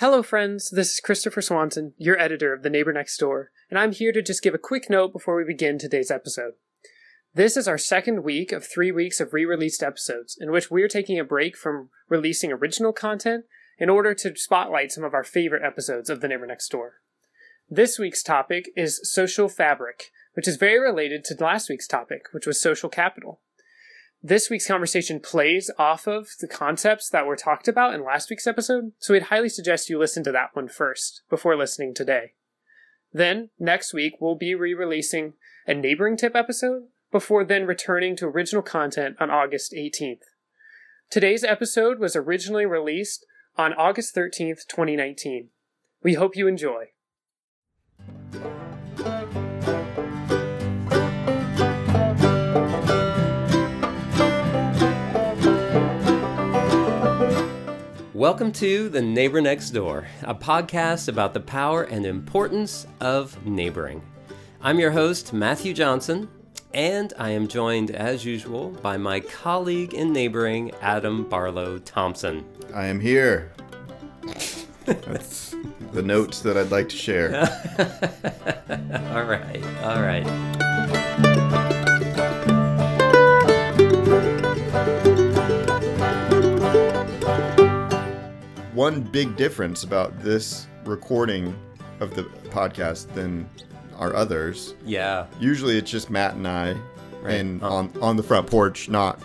Hello, 0.00 0.22
friends. 0.22 0.68
This 0.68 0.92
is 0.92 1.00
Christopher 1.00 1.40
Swanson, 1.40 1.94
your 1.96 2.20
editor 2.20 2.52
of 2.52 2.62
The 2.62 2.68
Neighbor 2.68 2.92
Next 2.92 3.16
Door, 3.16 3.50
and 3.70 3.78
I'm 3.78 3.92
here 3.92 4.12
to 4.12 4.20
just 4.20 4.42
give 4.42 4.52
a 4.52 4.58
quick 4.58 4.90
note 4.90 5.10
before 5.10 5.36
we 5.36 5.44
begin 5.44 5.78
today's 5.78 6.10
episode. 6.10 6.52
This 7.32 7.56
is 7.56 7.66
our 7.66 7.78
second 7.78 8.22
week 8.22 8.52
of 8.52 8.62
three 8.62 8.92
weeks 8.92 9.20
of 9.20 9.32
re 9.32 9.46
released 9.46 9.82
episodes, 9.82 10.36
in 10.38 10.52
which 10.52 10.70
we're 10.70 10.86
taking 10.86 11.18
a 11.18 11.24
break 11.24 11.56
from 11.56 11.88
releasing 12.10 12.52
original 12.52 12.92
content 12.92 13.46
in 13.78 13.88
order 13.88 14.12
to 14.12 14.36
spotlight 14.36 14.92
some 14.92 15.02
of 15.02 15.14
our 15.14 15.24
favorite 15.24 15.64
episodes 15.64 16.10
of 16.10 16.20
The 16.20 16.28
Neighbor 16.28 16.46
Next 16.46 16.68
Door. 16.68 16.96
This 17.70 17.98
week's 17.98 18.22
topic 18.22 18.68
is 18.76 19.00
social 19.02 19.48
fabric, 19.48 20.10
which 20.34 20.46
is 20.46 20.56
very 20.56 20.78
related 20.78 21.24
to 21.24 21.42
last 21.42 21.70
week's 21.70 21.88
topic, 21.88 22.26
which 22.32 22.46
was 22.46 22.60
social 22.60 22.90
capital. 22.90 23.40
This 24.22 24.48
week's 24.48 24.66
conversation 24.66 25.20
plays 25.20 25.70
off 25.78 26.06
of 26.06 26.30
the 26.40 26.48
concepts 26.48 27.10
that 27.10 27.26
were 27.26 27.36
talked 27.36 27.68
about 27.68 27.94
in 27.94 28.02
last 28.02 28.30
week's 28.30 28.46
episode, 28.46 28.92
so 28.98 29.12
we'd 29.12 29.24
highly 29.24 29.48
suggest 29.48 29.90
you 29.90 29.98
listen 29.98 30.24
to 30.24 30.32
that 30.32 30.50
one 30.54 30.68
first 30.68 31.22
before 31.28 31.56
listening 31.56 31.94
today. 31.94 32.32
Then, 33.12 33.50
next 33.58 33.94
week, 33.94 34.14
we'll 34.18 34.34
be 34.34 34.54
re 34.54 34.74
releasing 34.74 35.34
a 35.66 35.74
neighboring 35.74 36.16
tip 36.16 36.34
episode 36.34 36.84
before 37.12 37.44
then 37.44 37.66
returning 37.66 38.16
to 38.16 38.26
original 38.26 38.62
content 38.62 39.16
on 39.20 39.30
August 39.30 39.72
18th. 39.72 40.22
Today's 41.10 41.44
episode 41.44 41.98
was 41.98 42.16
originally 42.16 42.66
released 42.66 43.26
on 43.56 43.74
August 43.74 44.14
13th, 44.14 44.66
2019. 44.66 45.50
We 46.02 46.14
hope 46.14 46.36
you 46.36 46.48
enjoy. 46.48 46.86
Welcome 58.26 58.50
to 58.54 58.88
The 58.88 59.00
Neighbor 59.00 59.40
Next 59.40 59.70
Door, 59.70 60.08
a 60.22 60.34
podcast 60.34 61.06
about 61.06 61.32
the 61.32 61.38
power 61.38 61.84
and 61.84 62.04
importance 62.04 62.84
of 62.98 63.46
neighboring. 63.46 64.02
I'm 64.60 64.80
your 64.80 64.90
host, 64.90 65.32
Matthew 65.32 65.72
Johnson, 65.72 66.28
and 66.74 67.12
I 67.20 67.30
am 67.30 67.46
joined, 67.46 67.92
as 67.92 68.24
usual, 68.24 68.70
by 68.70 68.96
my 68.96 69.20
colleague 69.20 69.94
in 69.94 70.12
neighboring, 70.12 70.72
Adam 70.82 71.22
Barlow 71.28 71.78
Thompson. 71.78 72.44
I 72.74 72.86
am 72.86 72.98
here. 72.98 73.52
That's 74.86 75.54
the 75.92 76.02
notes 76.02 76.40
that 76.40 76.56
I'd 76.56 76.72
like 76.72 76.88
to 76.88 76.96
share. 76.96 77.32
all 79.14 79.22
right, 79.22 79.62
all 79.84 80.02
right. 80.02 81.75
One 88.76 89.00
big 89.00 89.36
difference 89.36 89.84
about 89.84 90.18
this 90.22 90.66
recording 90.84 91.56
of 92.00 92.14
the 92.14 92.24
podcast 92.50 93.10
than 93.14 93.48
our 93.96 94.14
others. 94.14 94.74
Yeah, 94.84 95.24
Usually 95.40 95.78
it's 95.78 95.90
just 95.90 96.10
Matt 96.10 96.34
and 96.34 96.46
I, 96.46 96.76
Right. 97.22 97.36
and 97.36 97.62
Oh. 97.62 97.68
on 97.68 97.92
on 98.02 98.16
the 98.16 98.22
front 98.22 98.46
porch. 98.46 98.90
Not 98.90 99.18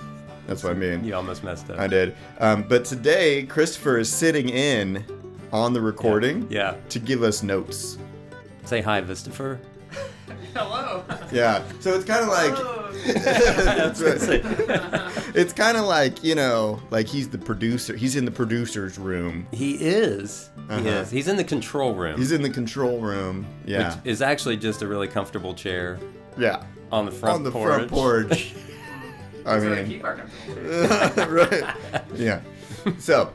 that's 0.47 0.63
what 0.63 0.71
I 0.71 0.75
mean. 0.75 1.03
you 1.03 1.13
almost 1.15 1.43
messed 1.43 1.69
up. 1.69 1.77
I 1.79 1.87
did. 1.87 2.15
Um, 2.39 2.63
but 2.63 2.85
today 2.85 3.43
Christopher 3.43 3.97
is 3.97 4.09
sitting 4.09 4.47
in 4.47 5.03
on 5.51 5.73
the 5.73 5.81
recording 5.81 6.47
Yeah. 6.49 6.75
to 6.87 6.99
give 6.99 7.21
us 7.21 7.43
notes. 7.43 7.97
Say 8.63 8.79
hi, 8.81 9.01
Vistifer. 9.01 9.57
Hello. 10.55 11.03
Yeah. 11.33 11.61
So 11.81 11.93
it's 11.93 12.05
kind 12.05 12.23
of 12.23 12.29
like. 12.29 12.80
That's 13.13 14.01
right. 14.01 14.41
It's 15.33 15.53
kind 15.53 15.77
of 15.77 15.85
like 15.85 16.23
you 16.25 16.35
know, 16.35 16.81
like 16.89 17.07
he's 17.07 17.29
the 17.29 17.37
producer. 17.37 17.95
He's 17.95 18.15
in 18.17 18.25
the 18.25 18.31
producer's 18.31 18.97
room. 18.99 19.47
he 19.53 19.75
is. 19.75 20.49
He 20.67 20.73
Uh-huh. 20.73 20.89
is. 20.89 21.09
He's 21.11 21.27
in 21.29 21.37
the 21.37 21.43
control 21.43 21.95
room. 21.95 22.17
He's 22.17 22.33
in 22.33 22.41
the 22.41 22.49
control 22.49 22.99
room. 22.99 23.45
Yeah. 23.65 23.95
Which 23.95 24.05
is 24.05 24.21
actually 24.21 24.57
just 24.57 24.81
a 24.81 24.87
really 24.87 25.07
comfortable 25.07 25.53
chair 25.53 25.99
yeah. 26.37 26.63
on 26.91 27.05
the 27.05 27.11
front 27.11 27.45
porch. 27.51 27.73
On 27.75 27.81
the 27.83 27.87
porch. 27.87 27.89
front 27.89 27.91
porch. 27.91 28.53
I 29.45 29.59
mean, 29.59 30.01
right. 30.01 31.63
Yeah. 32.15 32.41
So, 32.99 33.31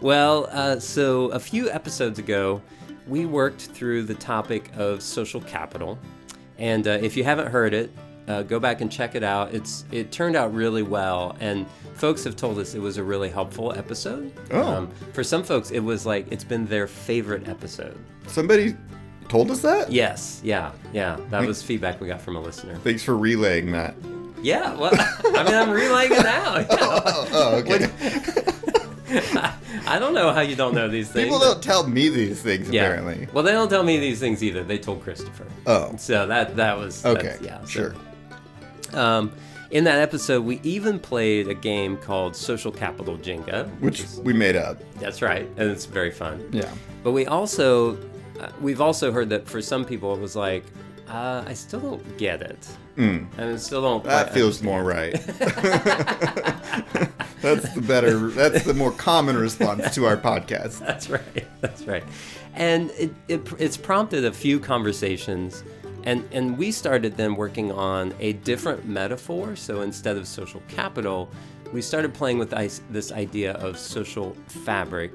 Well, 0.00 0.48
uh, 0.50 0.80
so 0.80 1.26
a 1.32 1.38
few 1.38 1.70
episodes 1.70 2.18
ago, 2.18 2.62
we 3.06 3.26
worked 3.26 3.60
through 3.62 4.04
the 4.04 4.14
topic 4.14 4.70
of 4.76 5.02
social 5.02 5.40
capital, 5.42 5.98
and 6.58 6.86
uh, 6.88 6.92
if 7.02 7.16
you 7.16 7.24
haven't 7.24 7.48
heard 7.48 7.74
it, 7.74 7.90
uh, 8.30 8.42
go 8.44 8.60
back 8.60 8.80
and 8.80 8.90
check 8.90 9.14
it 9.14 9.22
out. 9.22 9.52
It's 9.54 9.84
it 9.90 10.12
turned 10.12 10.36
out 10.36 10.54
really 10.54 10.82
well, 10.82 11.36
and 11.40 11.66
folks 11.94 12.24
have 12.24 12.36
told 12.36 12.58
us 12.58 12.74
it 12.74 12.80
was 12.80 12.96
a 12.96 13.02
really 13.02 13.28
helpful 13.28 13.72
episode. 13.72 14.32
Oh. 14.52 14.88
for 15.12 15.24
some 15.24 15.42
folks, 15.42 15.70
it 15.70 15.80
was 15.80 16.06
like 16.06 16.26
it's 16.30 16.44
been 16.44 16.66
their 16.66 16.86
favorite 16.86 17.48
episode. 17.48 17.98
somebody 18.26 18.76
told 19.28 19.50
us 19.50 19.60
that? 19.62 19.90
Yes, 19.92 20.40
yeah, 20.44 20.72
yeah. 20.92 21.16
That 21.30 21.46
was 21.46 21.62
feedback 21.62 22.00
we 22.00 22.06
got 22.08 22.20
from 22.20 22.36
a 22.36 22.40
listener. 22.40 22.76
Thanks 22.76 23.02
for 23.02 23.16
relaying 23.16 23.72
that. 23.72 23.94
Yeah, 24.42 24.74
well, 24.76 24.90
I 25.36 25.42
mean, 25.44 25.54
I'm 25.54 25.70
relaying 25.70 26.12
it 26.12 26.22
now. 26.22 26.56
Yeah. 26.58 26.66
Oh, 26.72 27.28
oh 27.32 27.56
okay. 27.58 27.90
I 29.86 29.98
don't 29.98 30.14
know 30.14 30.32
how 30.32 30.40
you 30.40 30.54
don't 30.54 30.74
know 30.74 30.88
these 30.88 31.10
things. 31.10 31.24
People 31.26 31.40
don't 31.40 31.62
tell 31.62 31.86
me 31.86 32.08
these 32.08 32.40
things, 32.42 32.70
Yeah. 32.70 32.82
apparently. 32.86 33.28
Well, 33.32 33.42
they 33.42 33.50
don't 33.52 33.68
tell 33.68 33.82
me 33.82 33.98
these 33.98 34.20
things 34.20 34.42
either. 34.42 34.62
They 34.62 34.78
told 34.78 35.02
Christopher. 35.02 35.46
Oh. 35.66 35.94
So 35.96 36.26
that 36.28 36.54
that 36.56 36.78
was 36.78 37.04
Okay. 37.04 37.36
yeah. 37.42 37.60
so- 37.62 37.66
Sure. 37.66 37.94
Um, 38.94 39.32
in 39.70 39.84
that 39.84 40.00
episode, 40.00 40.44
we 40.44 40.60
even 40.64 40.98
played 40.98 41.46
a 41.48 41.54
game 41.54 41.96
called 41.96 42.34
Social 42.34 42.72
Capital 42.72 43.16
Jenga. 43.18 43.68
Which 43.80 44.04
we 44.24 44.32
made 44.32 44.56
up. 44.56 44.78
That's 44.98 45.22
right, 45.22 45.46
and 45.56 45.70
it's 45.70 45.84
very 45.86 46.10
fun. 46.10 46.48
Yeah. 46.52 46.68
But 47.04 47.12
we 47.12 47.26
also 47.26 47.96
uh, 48.40 48.48
we've 48.60 48.80
also 48.80 49.12
heard 49.12 49.28
that 49.30 49.46
for 49.46 49.62
some 49.62 49.84
people 49.84 50.12
it 50.14 50.20
was 50.20 50.34
like, 50.34 50.64
uh, 51.08 51.44
I 51.46 51.54
still 51.54 51.80
don't 51.80 52.18
get 52.18 52.42
it, 52.42 52.68
Mm. 52.96 53.26
and 53.38 53.54
I 53.54 53.56
still 53.56 53.82
don't. 53.82 54.02
That 54.04 54.34
feels 54.34 54.62
more 54.62 54.82
right. 54.82 55.12
that's 57.40 57.72
the 57.74 57.82
better, 57.86 58.28
that's 58.30 58.64
the 58.64 58.74
more 58.74 58.92
common 58.92 59.36
response 59.36 59.94
to 59.94 60.06
our 60.06 60.16
podcast. 60.16 60.78
That's 60.80 61.08
right. 61.08 61.46
That's 61.60 61.86
right. 61.86 62.04
And 62.54 62.90
it, 62.92 63.12
it 63.28 63.40
it's 63.58 63.76
prompted 63.76 64.24
a 64.24 64.32
few 64.32 64.58
conversations, 64.60 65.62
and 66.04 66.26
and 66.32 66.56
we 66.56 66.72
started 66.72 67.16
then 67.16 67.34
working 67.36 67.72
on 67.72 68.14
a 68.20 68.34
different 68.34 68.86
metaphor. 68.86 69.56
So 69.56 69.82
instead 69.82 70.16
of 70.16 70.26
social 70.26 70.62
capital, 70.68 71.30
we 71.72 71.82
started 71.82 72.14
playing 72.14 72.38
with 72.38 72.50
this 72.90 73.12
idea 73.12 73.52
of 73.54 73.78
social 73.78 74.36
fabric, 74.46 75.12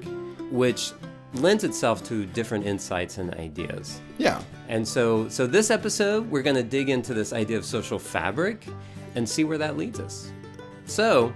which 0.50 0.92
lends 1.34 1.64
itself 1.64 2.02
to 2.04 2.24
different 2.26 2.64
insights 2.66 3.18
and 3.18 3.34
ideas. 3.34 4.00
Yeah. 4.18 4.42
And 4.68 4.86
so 4.86 5.28
so 5.28 5.46
this 5.46 5.70
episode 5.70 6.30
we're 6.30 6.42
going 6.42 6.56
to 6.56 6.62
dig 6.62 6.88
into 6.88 7.14
this 7.14 7.32
idea 7.32 7.58
of 7.58 7.64
social 7.64 7.98
fabric 7.98 8.66
and 9.14 9.28
see 9.28 9.44
where 9.44 9.58
that 9.58 9.76
leads 9.76 9.98
us. 9.98 10.30
So, 10.86 11.32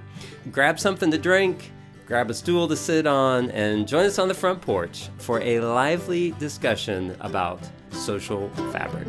grab 0.52 0.78
something 0.78 1.10
to 1.10 1.18
drink, 1.18 1.72
grab 2.06 2.30
a 2.30 2.34
stool 2.34 2.68
to 2.68 2.76
sit 2.76 3.06
on, 3.06 3.50
and 3.50 3.88
join 3.88 4.06
us 4.06 4.18
on 4.18 4.28
the 4.28 4.34
front 4.34 4.60
porch 4.60 5.08
for 5.18 5.40
a 5.40 5.58
lively 5.60 6.30
discussion 6.32 7.16
about 7.20 7.60
social 8.00 8.48
fabric. 8.72 9.06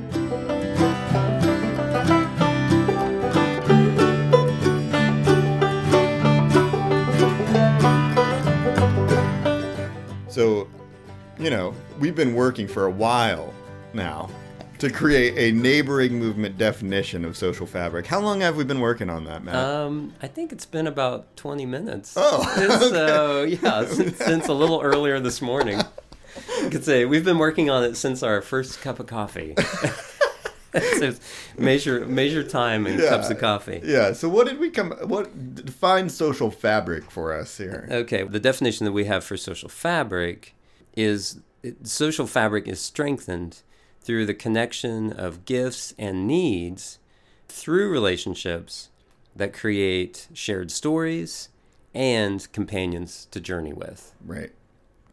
So, 10.27 10.67
you 11.39 11.49
know, 11.49 11.73
we've 11.99 12.15
been 12.15 12.35
working 12.35 12.67
for 12.67 12.85
a 12.85 12.91
while 12.91 13.53
now 13.93 14.29
to 14.79 14.89
create 14.89 15.37
a 15.37 15.55
neighboring 15.55 16.17
movement 16.17 16.57
definition 16.57 17.23
of 17.23 17.37
social 17.37 17.67
fabric. 17.67 18.07
How 18.07 18.19
long 18.19 18.41
have 18.41 18.57
we 18.57 18.63
been 18.63 18.79
working 18.79 19.09
on 19.09 19.25
that, 19.25 19.43
Matt? 19.43 19.55
Um, 19.55 20.13
I 20.21 20.27
think 20.27 20.51
it's 20.51 20.65
been 20.65 20.87
about 20.87 21.35
20 21.37 21.65
minutes. 21.65 22.15
Oh, 22.17 22.41
so 22.89 23.43
yeah, 23.43 23.85
since, 23.85 24.17
since 24.17 24.47
a 24.47 24.53
little 24.53 24.81
earlier 24.81 25.19
this 25.19 25.41
morning. 25.41 25.81
I 26.71 26.73
could 26.73 26.85
say 26.85 27.03
we've 27.03 27.25
been 27.25 27.37
working 27.37 27.69
on 27.69 27.83
it 27.83 27.97
since 27.97 28.23
our 28.23 28.41
first 28.41 28.79
cup 28.79 29.01
of 29.01 29.07
coffee. 29.07 29.55
so 30.99 31.13
measure 31.57 32.05
measure 32.05 32.43
time 32.43 32.87
in 32.87 32.97
cups 32.97 33.29
of 33.29 33.39
coffee. 33.39 33.81
yeah. 33.83 34.13
So, 34.13 34.29
what 34.29 34.47
did 34.47 34.57
we 34.57 34.69
come? 34.69 34.91
What 35.03 35.55
define 35.55 36.07
social 36.07 36.49
fabric 36.49 37.11
for 37.11 37.33
us 37.33 37.57
here? 37.57 37.89
Okay, 37.91 38.23
the 38.23 38.39
definition 38.39 38.85
that 38.85 38.93
we 38.93 39.03
have 39.03 39.25
for 39.25 39.35
social 39.35 39.67
fabric 39.67 40.55
is 40.95 41.41
it, 41.61 41.85
social 41.85 42.25
fabric 42.25 42.69
is 42.69 42.79
strengthened 42.79 43.63
through 43.99 44.25
the 44.25 44.33
connection 44.33 45.11
of 45.11 45.43
gifts 45.43 45.93
and 45.99 46.25
needs 46.25 46.99
through 47.49 47.89
relationships 47.91 48.91
that 49.35 49.51
create 49.51 50.29
shared 50.33 50.71
stories 50.71 51.49
and 51.93 52.49
companions 52.53 53.27
to 53.31 53.41
journey 53.41 53.73
with. 53.73 54.13
Right. 54.25 54.51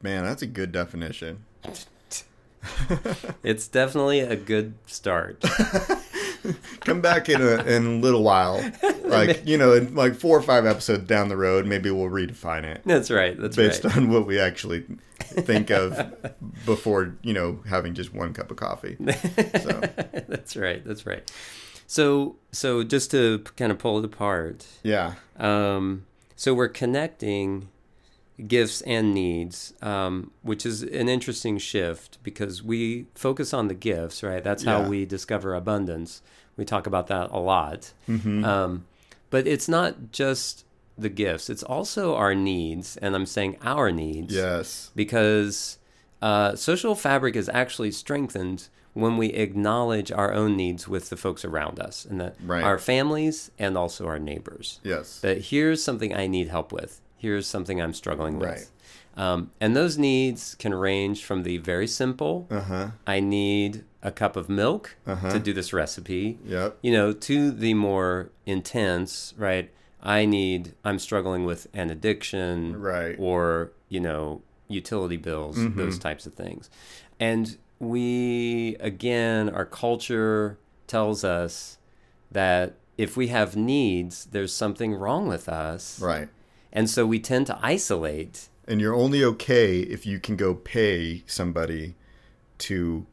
Man, 0.01 0.23
that's 0.23 0.43
a 0.43 0.47
good 0.47 0.71
definition. 0.71 1.45
It's 3.43 3.69
definitely 3.69 4.21
a 4.21 4.37
good 4.37 4.75
start. 4.87 5.41
Come 6.81 7.01
back 7.01 7.29
in 7.29 7.41
a 7.41 7.63
in 7.65 7.87
a 7.87 8.01
little 8.01 8.23
while, 8.23 8.63
like 9.05 9.47
you 9.47 9.59
know, 9.59 9.75
in 9.75 9.95
like 9.95 10.15
four 10.15 10.39
or 10.39 10.43
five 10.43 10.67
episodes 10.67 11.07
down 11.07 11.29
the 11.29 11.37
road, 11.37 11.67
maybe 11.67 11.91
we'll 11.91 12.11
redefine 12.11 12.65
it 12.65 12.83
That's 12.85 13.11
right. 13.11 13.39
That's 13.39 13.57
right. 13.57 13.69
based 13.69 13.85
right. 13.85 13.97
on 13.97 14.11
what 14.11 14.27
we 14.27 14.39
actually 14.39 14.85
think 15.21 15.71
of 15.71 16.15
before 16.65 17.17
you 17.23 17.33
know 17.33 17.61
having 17.69 17.95
just 17.95 18.15
one 18.15 18.33
cup 18.33 18.51
of 18.51 18.57
coffee. 18.57 18.97
So 18.99 19.81
that's 20.29 20.57
right. 20.57 20.85
That's 20.85 21.07
right. 21.07 21.31
So 21.87 22.37
so 22.53 22.85
just 22.85 23.11
to 23.13 23.41
kind 23.57 23.73
of 23.73 23.79
pull 23.79 23.99
it 23.99 24.05
apart. 24.05 24.67
yeah, 24.83 25.15
Um, 25.39 26.07
so 26.37 26.55
we're 26.55 26.69
connecting 26.69 27.69
gifts 28.47 28.83
and 28.83 29.13
needs, 29.13 29.75
um, 29.83 30.31
which 30.43 30.65
is 30.65 30.83
an 30.83 31.09
interesting 31.09 31.59
shift 31.59 32.19
because 32.23 32.63
we 32.63 33.07
focus 33.15 33.53
on 33.53 33.69
the 33.69 33.75
gifts, 33.75 34.23
right? 34.23 34.45
That's 34.45 34.65
how 34.65 34.83
Yeah. 34.83 34.89
we 34.89 35.05
discover 35.07 35.55
abundance. 35.55 36.23
We 36.57 36.65
talk 36.65 36.87
about 36.87 37.09
that 37.09 37.31
a 37.31 37.39
lot. 37.41 37.93
Um, 38.09 38.85
but 39.31 39.47
it's 39.47 39.69
not 39.69 40.13
just 40.13 40.65
the 40.97 41.09
gifts, 41.09 41.49
it's 41.51 41.63
also 41.63 42.15
our 42.17 42.35
needs. 42.35 42.97
And 42.97 43.15
I'm 43.15 43.27
saying 43.27 43.57
our 43.63 43.91
needs 43.93 44.35
yes, 44.35 44.91
because 44.97 45.79
uh, 46.21 46.57
social 46.57 46.95
fabric 46.97 47.37
is 47.37 47.49
actually 47.49 47.93
strengthened 47.93 48.69
when 48.95 49.17
we 49.17 49.29
acknowledge 49.29 50.11
our 50.11 50.33
own 50.33 50.57
needs 50.57 50.89
with 50.89 51.09
the 51.11 51.17
folks 51.17 51.45
around 51.45 51.79
us 51.79 52.05
and 52.05 52.21
that 52.21 52.35
Right. 52.45 52.65
our 52.65 52.79
families 52.79 53.53
and 53.59 53.79
also 53.79 54.07
our 54.07 54.19
neighbors 54.19 54.81
yes, 54.83 55.21
that 55.21 55.39
here's 55.39 55.83
something 55.83 56.13
I 56.15 56.27
need 56.27 56.49
help 56.49 56.73
with. 56.73 57.01
Here's 57.19 57.47
something 57.47 57.81
I'm 57.83 57.93
struggling 57.95 58.39
with. 58.39 58.49
Right. 58.49 58.67
Um, 59.17 59.51
and 59.61 59.75
those 59.77 59.99
needs 59.99 60.55
can 60.55 60.73
range 60.73 61.25
from 61.25 61.43
the 61.43 61.59
very 61.59 61.89
simple, 61.89 62.47
uh 62.51 62.61
huh, 62.61 62.87
I 63.07 63.19
need 63.21 63.85
a 64.03 64.13
cup 64.13 64.37
of 64.37 64.49
milk 64.49 64.97
Uh-huh. 65.07 65.33
to 65.33 65.39
do 65.41 65.53
this 65.53 65.73
recipe, 65.73 66.39
yep, 66.45 66.79
you 66.83 66.93
know, 66.93 67.13
to 67.13 67.51
the 67.51 67.75
more 67.75 68.31
intense, 68.47 69.35
right? 69.37 69.71
I 70.01 70.25
need, 70.25 70.75
I'm 70.85 71.01
struggling 71.01 71.45
with 71.45 71.67
an 71.75 71.91
addiction, 71.91 72.81
Right. 72.81 73.17
Or, 73.19 73.73
you 73.89 73.99
know, 73.99 74.43
utility 74.69 75.17
bills, 75.17 75.57
those 75.75 75.99
types 75.99 76.25
of 76.25 76.35
things. 76.35 76.71
And 77.19 77.57
we, 77.81 78.77
again, 78.79 79.49
our 79.49 79.65
culture 79.65 80.59
tells 80.87 81.25
us 81.25 81.79
that 82.31 82.75
if 82.97 83.17
we 83.17 83.29
have 83.29 83.57
needs, 83.57 84.27
there's 84.27 84.53
something 84.53 84.95
wrong 84.95 85.27
with 85.27 85.49
us. 85.49 86.01
right. 86.01 86.29
And 86.73 86.89
so 86.89 87.07
we 87.07 87.19
tend 87.19 87.47
to 87.47 87.59
isolate. 87.63 88.49
And 88.67 88.81
you're 88.81 88.95
only 88.95 89.25
okay 89.25 89.81
if 89.81 90.05
you 90.07 90.21
can 90.21 90.37
go 90.37 90.55
pay 90.55 91.23
somebody 91.27 91.95
to 92.59 93.07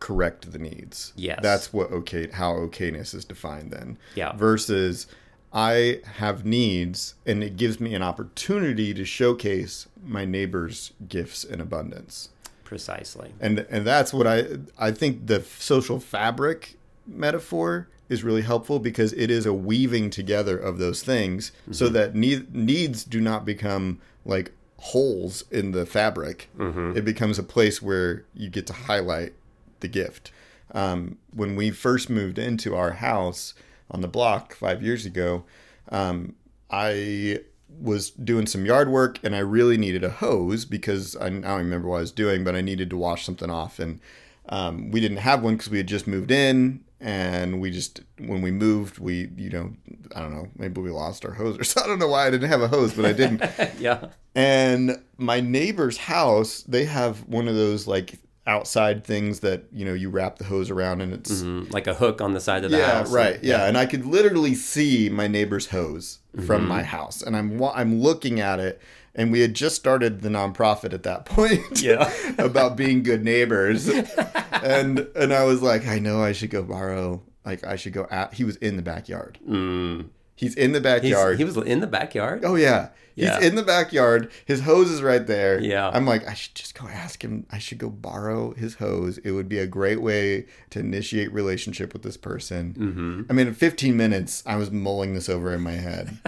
correct 0.00 0.52
the 0.52 0.58
needs. 0.58 1.12
Yes. 1.16 1.40
That's 1.42 1.72
what 1.72 1.90
okay 1.90 2.28
how 2.28 2.54
okayness 2.54 3.14
is 3.14 3.24
defined 3.24 3.70
then. 3.70 3.98
Yeah. 4.14 4.36
Versus 4.36 5.06
I 5.52 6.00
have 6.16 6.44
needs 6.44 7.14
and 7.24 7.42
it 7.42 7.56
gives 7.56 7.80
me 7.80 7.94
an 7.94 8.02
opportunity 8.02 8.92
to 8.94 9.04
showcase 9.04 9.86
my 10.04 10.24
neighbor's 10.24 10.92
gifts 11.08 11.44
in 11.44 11.60
abundance. 11.60 12.30
Precisely. 12.64 13.32
And 13.40 13.60
and 13.70 13.86
that's 13.86 14.12
what 14.12 14.26
I 14.26 14.58
I 14.78 14.90
think 14.90 15.26
the 15.26 15.42
social 15.42 16.00
fabric 16.00 16.76
metaphor 17.06 17.88
is 18.08 18.22
really 18.22 18.42
helpful 18.42 18.78
because 18.78 19.12
it 19.14 19.30
is 19.30 19.46
a 19.46 19.52
weaving 19.52 20.10
together 20.10 20.56
of 20.58 20.78
those 20.78 21.02
things 21.02 21.52
so 21.72 21.88
that 21.88 22.14
need, 22.14 22.54
needs 22.54 23.04
do 23.04 23.20
not 23.20 23.44
become 23.44 24.00
like 24.24 24.52
holes 24.78 25.44
in 25.50 25.72
the 25.72 25.86
fabric. 25.86 26.48
It 26.96 27.04
becomes 27.04 27.38
a 27.38 27.42
place 27.42 27.80
where 27.82 28.24
you 28.34 28.48
get 28.48 28.66
to 28.68 28.72
highlight 28.72 29.32
the 29.80 29.88
gift. 29.88 30.30
Um, 30.72 31.18
when 31.32 31.56
we 31.56 31.70
first 31.70 32.10
moved 32.10 32.38
into 32.38 32.74
our 32.76 32.92
house 32.92 33.54
on 33.90 34.00
the 34.02 34.08
block 34.08 34.54
five 34.54 34.82
years 34.82 35.06
ago, 35.06 35.44
um, 35.90 36.34
I 36.70 37.40
was 37.80 38.10
doing 38.10 38.46
some 38.46 38.64
yard 38.64 38.88
work 38.88 39.18
and 39.22 39.34
I 39.34 39.40
really 39.40 39.76
needed 39.76 40.02
a 40.04 40.10
hose 40.10 40.64
because 40.64 41.14
I, 41.16 41.26
I 41.26 41.30
don't 41.30 41.58
remember 41.58 41.88
what 41.88 41.98
I 41.98 42.00
was 42.00 42.12
doing, 42.12 42.44
but 42.44 42.54
I 42.54 42.60
needed 42.60 42.90
to 42.90 42.96
wash 42.96 43.24
something 43.24 43.50
off. 43.50 43.78
And 43.78 44.00
um, 44.48 44.90
we 44.90 45.00
didn't 45.00 45.18
have 45.18 45.42
one 45.42 45.54
because 45.56 45.70
we 45.70 45.78
had 45.78 45.86
just 45.86 46.06
moved 46.06 46.30
in. 46.30 46.80
And 47.00 47.60
we 47.60 47.70
just, 47.70 48.00
when 48.18 48.40
we 48.40 48.50
moved, 48.50 48.98
we, 48.98 49.28
you 49.36 49.50
know, 49.50 49.72
I 50.14 50.20
don't 50.20 50.34
know, 50.34 50.48
maybe 50.56 50.80
we 50.80 50.90
lost 50.90 51.24
our 51.26 51.32
hose 51.32 51.58
or 51.58 51.64
so. 51.72 51.82
I 51.82 51.86
don't 51.86 51.98
know 51.98 52.08
why 52.08 52.26
I 52.26 52.30
didn't 52.30 52.48
have 52.48 52.62
a 52.62 52.68
hose, 52.68 52.94
but 52.94 53.04
I 53.04 53.12
didn't. 53.12 53.42
yeah. 53.78 54.08
And 54.34 55.02
my 55.18 55.40
neighbor's 55.40 55.98
house, 55.98 56.62
they 56.62 56.84
have 56.86 57.26
one 57.28 57.48
of 57.48 57.54
those 57.54 57.86
like 57.86 58.18
outside 58.46 59.04
things 59.04 59.40
that, 59.40 59.64
you 59.72 59.84
know, 59.84 59.92
you 59.92 60.08
wrap 60.08 60.38
the 60.38 60.44
hose 60.44 60.70
around 60.70 61.00
and 61.00 61.12
it's 61.12 61.42
Mm, 61.42 61.70
Like 61.72 61.86
a 61.86 61.94
hook 61.94 62.20
on 62.20 62.32
the 62.32 62.40
side 62.40 62.64
of 62.64 62.70
the 62.70 62.78
yeah, 62.78 62.98
house. 62.98 63.10
right. 63.12 63.42
Yeah. 63.42 63.66
and 63.66 63.76
I 63.76 63.86
could 63.86 64.06
literally 64.06 64.54
see 64.54 65.08
my 65.10 65.26
neighbor's 65.26 65.66
hose 65.66 66.20
from 66.46 66.68
my 66.68 66.82
house, 66.82 67.22
and 67.22 67.34
I'm 67.36 67.62
I'm 67.62 68.00
looking 68.02 68.40
at 68.40 68.60
it, 68.60 68.80
and 69.16 69.32
we 69.32 69.40
had 69.40 69.54
just 69.54 69.74
started 69.74 70.20
the 70.20 70.28
nonprofit 70.28 70.92
at 70.92 71.02
that 71.02 71.24
point. 71.26 71.82
Yeah. 71.82 72.12
about 72.38 72.76
being 72.76 73.02
good 73.02 73.24
neighbors, 73.24 73.88
and 74.52 75.00
and 75.16 75.32
I 75.32 75.44
was 75.44 75.62
like, 75.62 75.86
I 75.86 75.98
know 75.98 76.22
I 76.22 76.32
should 76.32 76.50
go 76.50 76.62
borrow. 76.62 77.22
Like 77.44 77.64
I 77.64 77.76
should 77.76 77.92
go 77.92 78.06
at. 78.10 78.34
He 78.34 78.44
was 78.44 78.56
in 78.56 78.76
the 78.76 78.82
backyard. 78.82 79.38
Mm. 79.48 80.10
He's 80.34 80.54
in 80.54 80.72
the 80.72 80.80
He's- 80.80 81.00
backyard. 81.00 81.38
he 81.38 81.44
was 81.44 81.56
in 81.56 81.80
the 81.80 81.86
backyard. 81.86 82.44
Oh 82.44 82.54
yeah. 82.56 82.90
Yeah. 83.14 83.38
He's 83.38 83.48
in 83.48 83.54
the 83.54 83.62
backyard. 83.62 84.30
His 84.44 84.60
hose 84.60 84.90
is 84.90 85.00
right 85.02 85.26
there. 85.26 85.58
Yeah. 85.58 85.88
I'm 85.88 86.04
like, 86.04 86.28
I 86.28 86.34
should 86.34 86.54
just 86.54 86.78
go 86.78 86.86
ask 86.86 87.24
him. 87.24 87.46
I 87.50 87.56
should 87.58 87.78
go 87.78 87.88
borrow 87.88 88.52
his 88.52 88.74
hose. 88.74 89.16
It 89.18 89.30
would 89.30 89.48
be 89.48 89.58
a 89.58 89.66
great 89.66 90.02
way 90.02 90.44
to 90.68 90.80
initiate 90.80 91.32
relationship 91.32 91.94
with 91.94 92.02
this 92.02 92.18
person. 92.18 92.74
Mm-hmm. 92.78 93.22
I 93.30 93.32
mean, 93.32 93.46
in 93.46 93.54
15 93.54 93.96
minutes, 93.96 94.42
I 94.44 94.56
was 94.56 94.70
mulling 94.70 95.14
this 95.14 95.30
over 95.30 95.54
in 95.54 95.62
my 95.62 95.72
head. 95.76 96.18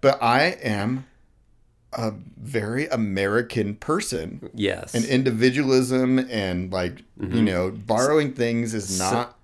but 0.00 0.22
I 0.22 0.56
am 0.62 1.04
a 1.92 2.12
very 2.38 2.86
American 2.88 3.74
person. 3.74 4.48
Yes. 4.54 4.94
And 4.94 5.04
individualism 5.04 6.18
and 6.30 6.72
like, 6.72 7.02
Mm-hmm. 7.20 7.36
you 7.36 7.42
know, 7.42 7.70
borrowing 7.70 8.32
things 8.32 8.72
is 8.72 8.98
not. 8.98 9.36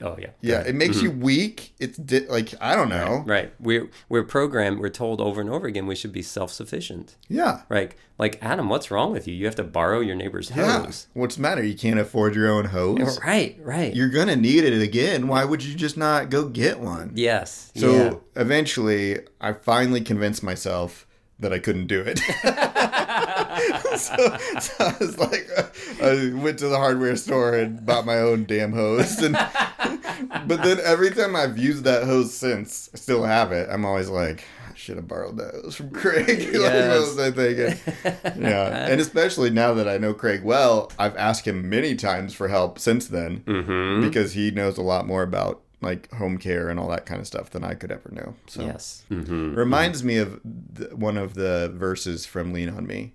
oh 0.00 0.16
yeah. 0.18 0.30
yeah, 0.40 0.60
it 0.62 0.74
makes 0.74 1.02
you 1.02 1.10
weak. 1.10 1.74
It's 1.78 1.98
di- 1.98 2.26
like 2.26 2.54
I 2.58 2.74
don't 2.74 2.88
know. 2.88 3.18
Mm-hmm. 3.20 3.30
Right. 3.30 3.52
We're 3.60 3.90
we're 4.08 4.22
programmed. 4.24 4.78
We're 4.78 4.88
told 4.88 5.20
over 5.20 5.40
and 5.42 5.50
over 5.50 5.66
again 5.66 5.86
we 5.86 5.94
should 5.94 6.10
be 6.12 6.22
self 6.22 6.50
sufficient. 6.50 7.16
Yeah. 7.28 7.62
Right. 7.68 7.94
Like 8.18 8.38
Adam, 8.40 8.70
what's 8.70 8.90
wrong 8.90 9.12
with 9.12 9.28
you? 9.28 9.34
You 9.34 9.44
have 9.44 9.56
to 9.56 9.62
borrow 9.62 10.00
your 10.00 10.16
neighbor's 10.16 10.50
Yeah. 10.56 10.84
hose. 10.84 11.06
What's 11.12 11.36
the 11.36 11.42
matter? 11.42 11.62
You 11.62 11.76
can't 11.76 12.00
afford 12.00 12.34
your 12.34 12.48
own 12.50 12.64
hose? 12.64 13.20
Right. 13.22 13.58
Right. 13.62 13.94
You're 13.94 14.08
going 14.08 14.28
to 14.28 14.36
need 14.36 14.64
it 14.64 14.80
again. 14.82 15.28
Why 15.28 15.44
would 15.44 15.62
you 15.62 15.74
just 15.74 15.98
not 15.98 16.30
go 16.30 16.48
get 16.48 16.80
one? 16.80 17.12
yes. 17.14 17.70
So 17.76 17.92
yeah. 17.92 18.14
eventually, 18.42 19.18
I 19.38 19.52
finally 19.52 20.00
convinced 20.00 20.42
myself 20.42 21.06
that 21.40 21.52
I 21.52 21.58
couldn't 21.58 21.86
do 21.86 22.02
it. 22.06 22.18
so, 23.96 24.16
so 24.60 24.74
I 24.84 24.96
was 25.00 25.18
like, 25.18 25.48
uh, 25.56 25.62
I 26.02 26.32
went 26.34 26.58
to 26.60 26.68
the 26.68 26.76
hardware 26.76 27.16
store 27.16 27.54
and 27.54 27.84
bought 27.84 28.06
my 28.06 28.18
own 28.18 28.44
damn 28.44 28.72
hose. 28.72 29.18
And, 29.18 29.34
but 30.46 30.62
then 30.62 30.78
every 30.84 31.10
time 31.10 31.36
I've 31.36 31.58
used 31.58 31.84
that 31.84 32.04
hose 32.04 32.34
since, 32.34 32.90
I 32.94 32.96
still 32.98 33.24
have 33.24 33.52
it. 33.52 33.68
I'm 33.70 33.84
always 33.84 34.08
like, 34.08 34.44
I 34.68 34.74
should 34.74 34.96
have 34.96 35.08
borrowed 35.08 35.36
that 35.38 35.54
hose 35.54 35.76
from 35.76 35.90
Craig. 35.90 36.26
like, 36.28 36.38
what 36.38 36.52
Yes. 36.72 37.00
was 37.00 37.18
I 37.18 37.30
thinking? 37.30 38.42
yeah. 38.42 38.86
And 38.88 39.00
especially 39.00 39.50
now 39.50 39.74
that 39.74 39.88
I 39.88 39.98
know 39.98 40.14
Craig 40.14 40.42
well, 40.44 40.90
I've 40.98 41.16
asked 41.16 41.46
him 41.46 41.68
many 41.68 41.94
times 41.94 42.34
for 42.34 42.48
help 42.48 42.78
since 42.78 43.06
then 43.06 43.42
Mm-hmm. 43.46 44.02
because 44.06 44.32
he 44.32 44.50
knows 44.50 44.78
a 44.78 44.82
lot 44.82 45.06
more 45.06 45.22
about 45.22 45.62
like 45.80 46.10
home 46.12 46.38
care 46.38 46.68
and 46.68 46.78
all 46.80 46.88
that 46.88 47.06
kind 47.06 47.20
of 47.20 47.26
stuff 47.26 47.50
than 47.50 47.62
I 47.64 47.74
could 47.74 47.92
ever 47.92 48.10
know. 48.10 48.34
So 48.46 48.62
Yes. 48.62 49.04
Mm-hmm. 49.10 49.54
reminds 49.54 50.02
me 50.02 50.16
of 50.18 50.40
th- 50.76 50.92
one 50.92 51.16
of 51.16 51.34
the 51.34 51.72
verses 51.74 52.26
from 52.26 52.52
Lean 52.52 52.68
on 52.68 52.86
Me. 52.86 53.12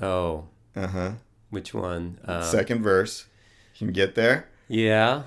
Oh, 0.00 0.44
Uh 0.74 0.86
huh. 0.88 1.10
which 1.50 1.72
one? 1.72 2.18
Uh, 2.24 2.42
Second 2.42 2.82
verse. 2.82 3.24
You 3.76 3.86
can 3.86 3.92
get 3.94 4.14
there. 4.14 4.48
yeah. 4.68 5.22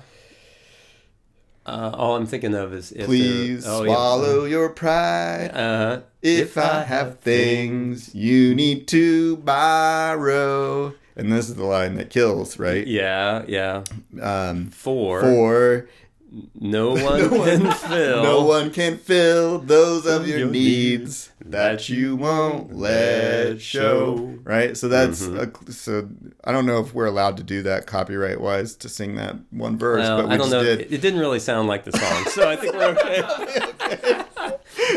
Uh, 1.66 1.90
all 1.94 2.16
I'm 2.16 2.26
thinking 2.26 2.54
of 2.54 2.72
is 2.72 2.90
if 2.90 3.04
Please 3.06 3.64
there- 3.64 3.72
oh, 3.72 3.82
yeah. 3.82 3.92
swallow 3.94 4.44
your 4.44 4.70
pride. 4.70 5.50
Uh, 5.52 5.78
huh. 5.96 6.00
If 6.22 6.56
I 6.56 6.82
have 6.84 7.18
things 7.20 8.14
you 8.14 8.54
need 8.54 8.88
to 8.88 9.36
borrow. 9.38 10.94
And 11.16 11.30
this 11.30 11.48
is 11.50 11.56
the 11.56 11.64
line 11.66 11.96
that 11.96 12.08
kills, 12.10 12.58
right? 12.58 12.86
Yeah, 12.86 13.44
yeah. 13.46 13.84
Um, 14.20 14.66
Four. 14.70 15.20
for 15.20 15.88
No 16.54 16.90
one 16.90 17.28
can 17.28 17.72
fill. 17.88 18.22
no 18.22 18.44
one 18.44 18.70
can 18.70 18.98
fill 18.98 19.58
those 19.58 20.06
of 20.06 20.28
your, 20.28 20.38
Your 20.40 20.48
needs 20.48 21.32
that 21.44 21.88
you 21.88 22.14
won't 22.14 22.72
let 22.72 23.60
show. 23.60 24.38
Right. 24.44 24.76
So 24.76 24.86
that's 24.86 25.22
Mm-hmm. 25.26 25.68
a, 25.68 25.72
so. 25.72 26.08
I 26.44 26.52
don't 26.52 26.66
know 26.66 26.78
if 26.80 26.94
we're 26.94 27.06
allowed 27.06 27.36
to 27.38 27.42
do 27.42 27.62
that 27.62 27.86
copyright 27.88 28.40
wise 28.40 28.76
to 28.76 28.88
sing 28.88 29.16
that 29.16 29.36
one 29.50 29.76
verse, 29.76 30.02
Well, 30.02 30.18
but 30.18 30.28
we 30.28 30.34
I 30.34 30.36
don't 30.36 30.50
know. 30.50 30.62
did. 30.62 30.80
It, 30.82 30.92
it 30.92 31.00
didn't 31.00 31.18
really 31.18 31.40
sound 31.40 31.66
like 31.66 31.82
the 31.84 31.92
song, 31.98 32.24
so 32.26 32.48
I 32.48 32.54
think 32.54 32.74
we're 32.74 32.84
okay. 32.96 34.24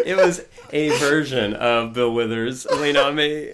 it 0.06 0.16
was 0.16 0.46
a 0.72 0.90
version 1.00 1.56
of 1.56 1.94
Bill 1.94 2.14
Withers' 2.14 2.66
"Lean 2.68 2.96
on 2.98 3.16
Me." 3.16 3.52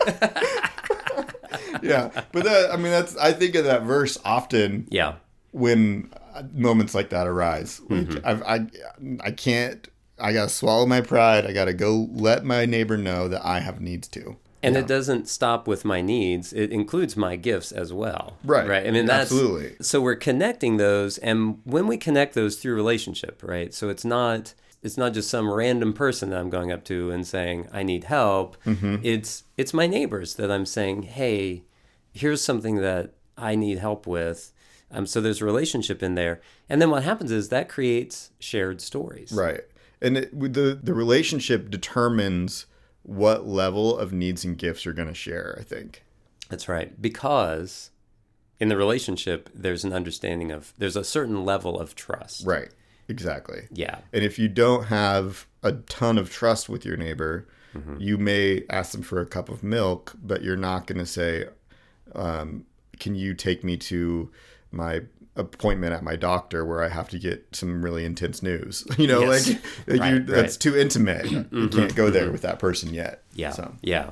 yeah, 1.82 2.10
but 2.32 2.44
that 2.44 2.72
I 2.72 2.76
mean 2.76 2.92
that's 2.92 3.16
I 3.18 3.32
think 3.32 3.56
of 3.56 3.66
that 3.66 3.84
verse 3.84 4.18
often 4.26 4.88
yeah, 4.90 5.14
when 5.52 6.12
moments 6.54 6.96
like 6.96 7.10
that 7.10 7.28
arise. 7.28 7.82
Mm-hmm. 7.90 8.20
I've, 8.24 8.44
I 8.44 8.68
I 9.22 9.32
can't. 9.32 9.88
I 10.20 10.34
gotta 10.34 10.50
swallow 10.50 10.86
my 10.86 11.02
pride. 11.02 11.46
I 11.46 11.54
gotta 11.54 11.74
go 11.74 12.08
let 12.12 12.44
my 12.44 12.66
neighbor 12.66 12.98
know 12.98 13.28
that 13.28 13.46
I 13.46 13.60
have 13.60 13.82
needs 13.82 14.08
too. 14.08 14.38
And 14.62 14.76
it 14.76 14.88
doesn't 14.88 15.30
stop 15.30 15.70
with 15.70 15.86
my 15.86 16.02
needs. 16.02 16.52
It 16.52 16.74
includes 16.74 17.16
my 17.16 17.38
gifts 17.38 17.72
as 17.72 17.94
well. 17.94 18.36
Right. 18.44 18.68
Right. 18.68 18.86
I 18.86 18.92
mean, 18.92 19.06
that's 19.06 19.32
Absolutely. 19.32 19.78
So 19.82 20.02
we're 20.02 20.16
connecting 20.16 20.76
those, 20.76 21.18
and 21.20 21.62
when 21.64 21.88
we 21.88 21.96
connect 21.96 22.34
those 22.34 22.58
through 22.58 22.76
relationship, 22.76 23.42
right? 23.42 23.74
So 23.74 23.88
it's 23.88 24.04
not 24.04 24.54
it's 24.82 24.98
not 24.98 25.14
just 25.14 25.30
some 25.30 25.52
random 25.52 25.94
person 25.94 26.30
that 26.30 26.40
I'm 26.40 26.50
going 26.50 26.72
up 26.72 26.84
to 26.86 27.12
and 27.12 27.26
saying 27.28 27.68
I 27.72 27.84
need 27.84 28.06
help. 28.06 28.62
Mm-hmm. 28.66 28.98
It's 29.04 29.44
it's 29.58 29.74
my 29.74 29.88
neighbors 29.88 30.36
that 30.36 30.52
I'm 30.52 30.66
saying, 30.66 31.04
hey, 31.04 31.64
here's 32.14 32.42
something 32.42 32.76
that 32.78 33.14
I 33.38 33.56
need 33.56 33.80
help 33.80 34.08
with. 34.08 34.52
Um, 34.92 35.06
so 35.06 35.22
there's 35.22 35.42
a 35.42 35.46
relationship 35.46 36.02
in 36.02 36.16
there, 36.16 36.42
and 36.68 36.82
then 36.82 36.90
what 36.90 37.04
happens 37.04 37.32
is 37.32 37.50
that 37.50 37.70
creates 37.70 38.32
shared 38.40 38.82
stories. 38.82 39.32
Right. 39.32 39.62
And 40.02 40.18
it, 40.18 40.54
the 40.54 40.80
the 40.82 40.94
relationship 40.94 41.70
determines 41.70 42.66
what 43.04 43.48
level 43.48 43.98
of 43.98 44.14
needs 44.14 44.44
and 44.46 44.58
gifts 44.58 44.86
you're 44.86 44.94
going 44.94 45.08
to 45.08 45.14
share, 45.14 45.58
I 45.60 45.64
think. 45.64 46.04
That's 46.50 46.68
right. 46.68 47.00
Because 47.02 47.92
in 48.60 48.70
the 48.70 48.78
relationship, 48.78 49.50
there's 49.54 49.84
an 49.84 49.94
understanding 49.94 50.52
of, 50.52 50.74
there's 50.78 50.96
a 50.96 51.04
certain 51.04 51.46
level 51.46 51.80
of 51.80 51.96
trust. 51.96 52.46
Right. 52.46 52.70
Exactly. 53.08 53.68
Yeah. 53.72 54.00
And 54.14 54.24
if 54.24 54.38
you 54.38 54.48
don't 54.48 54.86
have 54.86 55.48
a 55.64 55.72
ton 55.74 56.18
of 56.18 56.30
trust 56.30 56.70
with 56.70 56.86
your 56.86 56.98
neighbor, 56.98 57.48
you 57.98 58.18
may 58.18 58.64
ask 58.70 58.92
them 58.94 59.04
for 59.04 59.22
a 59.22 59.26
cup 59.28 59.48
of 59.48 59.64
milk, 59.64 60.16
but 60.24 60.42
you're 60.42 60.58
not 60.58 60.88
going 60.88 60.98
to 60.98 61.06
say, 61.06 61.46
um, 62.16 62.66
"Can 63.00 63.14
you 63.14 63.36
take 63.36 63.64
me 63.64 63.78
to 63.78 64.32
my 64.72 65.02
appointment 65.36 65.94
at 65.94 66.04
my 66.04 66.16
doctor 66.16 66.66
where 66.66 66.84
I 66.84 66.90
have 66.90 67.08
to 67.10 67.20
get 67.20 67.48
some 67.54 67.84
really 67.84 68.06
intense 68.06 68.42
news?" 68.44 68.86
You 68.98 69.08
know, 69.08 69.22
Yes. 69.22 69.48
like, 69.50 69.58
like 69.88 70.00
Right, 70.00 70.14
you, 70.14 70.20
that's 70.24 70.58
too 70.58 70.76
intimate. 70.78 71.30
You 71.30 71.68
can't 71.70 71.96
go 71.96 72.10
there 72.10 72.32
with 72.32 72.42
that 72.42 72.60
person 72.60 72.94
yet. 72.94 73.24
Yeah. 73.34 73.52
So, 73.52 73.76
Yeah. 73.82 74.12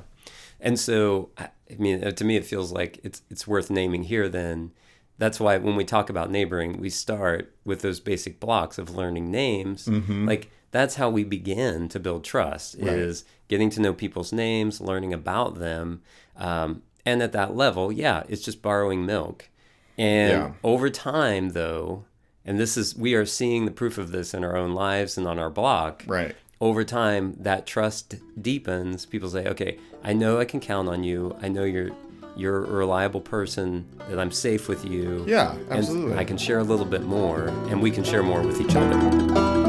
And 0.59 0.79
so, 0.79 1.29
I 1.37 1.49
mean, 1.77 2.03
uh, 2.03 2.11
to 2.11 2.23
me, 2.25 2.35
it 2.35 2.45
feels 2.45 2.71
like 2.71 2.99
it's 3.03 3.21
it's 3.29 3.45
worth 3.47 3.69
naming 3.69 4.03
here. 4.03 4.27
Then, 4.27 4.71
that's 5.19 5.39
why 5.39 5.57
when 5.57 5.75
we 5.75 5.83
talk 5.83 6.09
about 6.09 6.31
neighboring, 6.31 6.79
we 6.79 6.89
start 6.89 7.53
with 7.65 7.81
those 7.81 7.99
basic 7.99 8.39
blocks 8.39 8.77
of 8.77 8.95
learning 8.95 9.29
names. 9.31 9.87
Like 9.87 10.49
that's 10.71 10.95
how 10.95 11.09
we 11.09 11.23
begin 11.23 11.87
to 11.89 11.99
build 11.99 12.23
trust 12.23 12.75
is 12.75 13.23
getting 13.47 13.69
to 13.71 13.81
know 13.81 13.93
people's 13.93 14.33
names, 14.33 14.81
learning 14.81 15.13
about 15.13 15.59
them, 15.59 16.01
um, 16.35 16.81
and 17.05 17.21
at 17.23 17.31
that 17.31 17.55
level, 17.55 17.91
yeah, 17.91 18.23
it's 18.27 18.43
just 18.43 18.61
borrowing 18.61 19.05
milk. 19.05 19.49
And 19.97 20.31
Yeah. 20.31 20.51
over 20.63 20.89
time, 20.89 21.49
though, 21.49 22.05
and 22.45 22.59
this 22.59 22.77
is 22.77 22.95
we 22.95 23.13
are 23.15 23.25
seeing 23.25 23.65
the 23.65 23.71
proof 23.71 23.97
of 23.97 24.11
this 24.11 24.33
in 24.33 24.43
our 24.43 24.55
own 24.55 24.73
lives 24.73 25.17
and 25.17 25.27
on 25.27 25.37
our 25.39 25.49
block 25.49 26.03
right. 26.07 26.35
over 26.61 26.83
time 26.83 27.35
that 27.39 27.65
trust 27.67 28.15
deepens 28.41 29.05
people 29.05 29.29
say 29.29 29.45
okay 29.47 29.77
i 30.03 30.13
know 30.13 30.39
i 30.39 30.45
can 30.45 30.61
count 30.61 30.87
on 30.87 31.03
you 31.03 31.35
i 31.41 31.49
know 31.49 31.65
you're 31.65 31.89
you're 32.37 32.63
a 32.63 32.71
reliable 32.71 33.19
person 33.19 33.85
that 34.09 34.17
i'm 34.17 34.31
safe 34.31 34.69
with 34.69 34.85
you 34.85 35.25
Yeah, 35.27 35.51
and 35.69 35.71
absolutely. 35.73 36.17
i 36.17 36.23
can 36.23 36.37
share 36.37 36.59
a 36.59 36.63
little 36.63 36.85
bit 36.85 37.03
more 37.03 37.47
and 37.69 37.81
we 37.81 37.91
can 37.91 38.05
share 38.05 38.23
more 38.23 38.41
with 38.41 38.61
each 38.61 38.75
other 38.77 39.66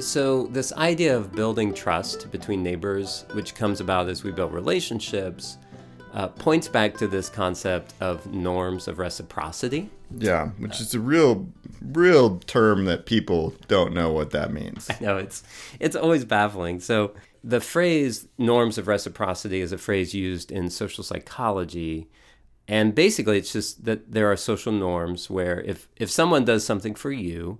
so 0.00 0.46
this 0.48 0.72
idea 0.74 1.16
of 1.16 1.32
building 1.32 1.72
trust 1.74 2.30
between 2.30 2.62
neighbors 2.62 3.24
which 3.32 3.54
comes 3.54 3.80
about 3.80 4.08
as 4.08 4.22
we 4.22 4.32
build 4.32 4.52
relationships 4.52 5.58
uh, 6.12 6.28
points 6.28 6.68
back 6.68 6.96
to 6.98 7.06
this 7.06 7.28
concept 7.28 7.94
of 8.00 8.32
norms 8.32 8.88
of 8.88 8.98
reciprocity. 8.98 9.88
Yeah, 10.16 10.48
which 10.58 10.80
is 10.80 10.92
a 10.92 11.00
real, 11.00 11.46
real 11.80 12.38
term 12.40 12.84
that 12.86 13.06
people 13.06 13.54
don't 13.68 13.94
know 13.94 14.10
what 14.10 14.30
that 14.30 14.52
means. 14.52 14.90
no 15.00 15.16
it's 15.18 15.42
it's 15.78 15.96
always 15.96 16.24
baffling. 16.24 16.80
So 16.80 17.14
the 17.44 17.60
phrase 17.60 18.28
norms 18.38 18.76
of 18.76 18.88
reciprocity 18.88 19.60
is 19.60 19.72
a 19.72 19.78
phrase 19.78 20.14
used 20.14 20.50
in 20.50 20.68
social 20.70 21.04
psychology. 21.04 22.08
And 22.66 22.94
basically 22.94 23.38
it's 23.38 23.52
just 23.52 23.84
that 23.84 24.12
there 24.12 24.30
are 24.30 24.36
social 24.36 24.72
norms 24.72 25.30
where 25.30 25.60
if 25.60 25.88
if 25.96 26.10
someone 26.10 26.44
does 26.44 26.64
something 26.64 26.94
for 26.94 27.12
you 27.12 27.58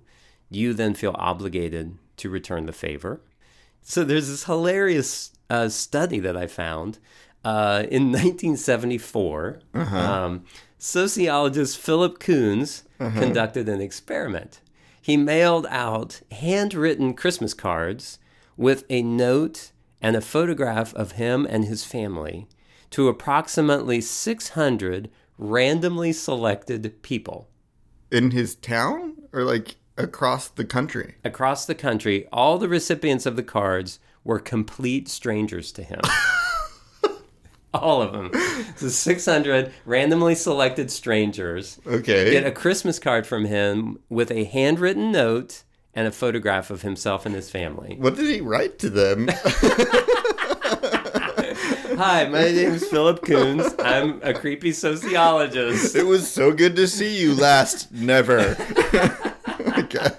you 0.51 0.73
then 0.73 0.93
feel 0.93 1.15
obligated 1.17 1.97
to 2.21 2.29
return 2.29 2.65
the 2.65 2.73
favor. 2.73 3.21
So 3.81 4.03
there's 4.03 4.29
this 4.29 4.45
hilarious 4.45 5.31
uh, 5.49 5.67
study 5.67 6.19
that 6.19 6.37
i 6.37 6.47
found 6.47 6.97
uh, 7.43 7.83
in 7.89 8.03
1974 8.11 9.59
um, 9.73 10.45
sociologist 10.77 11.77
philip 11.77 12.19
Kunz 12.19 12.83
conducted 12.97 13.67
an 13.67 13.81
experiment. 13.81 14.61
He 15.01 15.17
mailed 15.17 15.65
out 15.69 16.21
handwritten 16.31 17.15
Christmas 17.15 17.53
cards 17.53 18.19
with 18.55 18.85
a 18.89 19.01
note 19.01 19.71
and 20.01 20.15
a 20.15 20.21
photograph 20.21 20.93
of 20.93 21.13
him 21.13 21.47
and 21.49 21.65
his 21.65 21.83
family 21.83 22.47
to 22.91 23.07
approximately 23.07 23.99
600 23.99 25.09
randomly 25.37 26.13
selected 26.13 27.01
people. 27.01 27.49
In 28.11 28.31
his 28.31 28.55
town? 28.55 29.15
Or 29.33 29.43
like 29.43 29.75
across 29.97 30.47
the 30.47 30.65
country? 30.65 31.15
across 31.23 31.65
the 31.65 31.75
country. 31.75 32.27
All 32.31 32.57
the 32.57 32.69
recipients 32.69 33.25
of 33.25 33.35
the 33.35 33.43
cards 33.43 33.99
were 34.23 34.39
complete 34.39 35.07
strangers 35.09 35.71
to 35.73 35.83
him. 35.83 36.01
All 37.73 38.01
of 38.01 38.11
them. 38.11 38.31
So 38.75 38.89
600 38.89 39.71
randomly 39.85 40.35
selected 40.35 40.91
strangers 40.91 41.79
Okay. 41.87 42.29
get 42.31 42.45
a 42.45 42.51
Christmas 42.51 42.99
card 42.99 43.25
from 43.25 43.45
him 43.45 43.99
with 44.09 44.29
a 44.29 44.43
handwritten 44.43 45.09
note 45.11 45.63
and 45.93 46.05
a 46.07 46.11
photograph 46.11 46.69
of 46.69 46.81
himself 46.81 47.25
and 47.25 47.33
his 47.33 47.49
family. 47.49 47.95
what 47.99 48.15
did 48.15 48.27
he 48.29 48.41
write 48.41 48.77
to 48.79 48.89
them? 48.89 49.29
Hi, 51.97 52.27
my 52.27 52.41
name 52.43 52.71
is 52.73 52.85
Philip 52.87 53.21
Kunz. 53.21 53.73
I'm 53.79 54.19
a 54.23 54.33
creepy 54.33 54.71
sociologist. 54.71 55.95
it 55.95 56.05
was 56.05 56.29
so 56.29 56.51
good 56.51 56.75
to 56.77 56.87
see 56.87 57.19
you 57.21 57.35
last. 57.35 57.91
Never. 57.91 58.55
okay. 59.95 60.15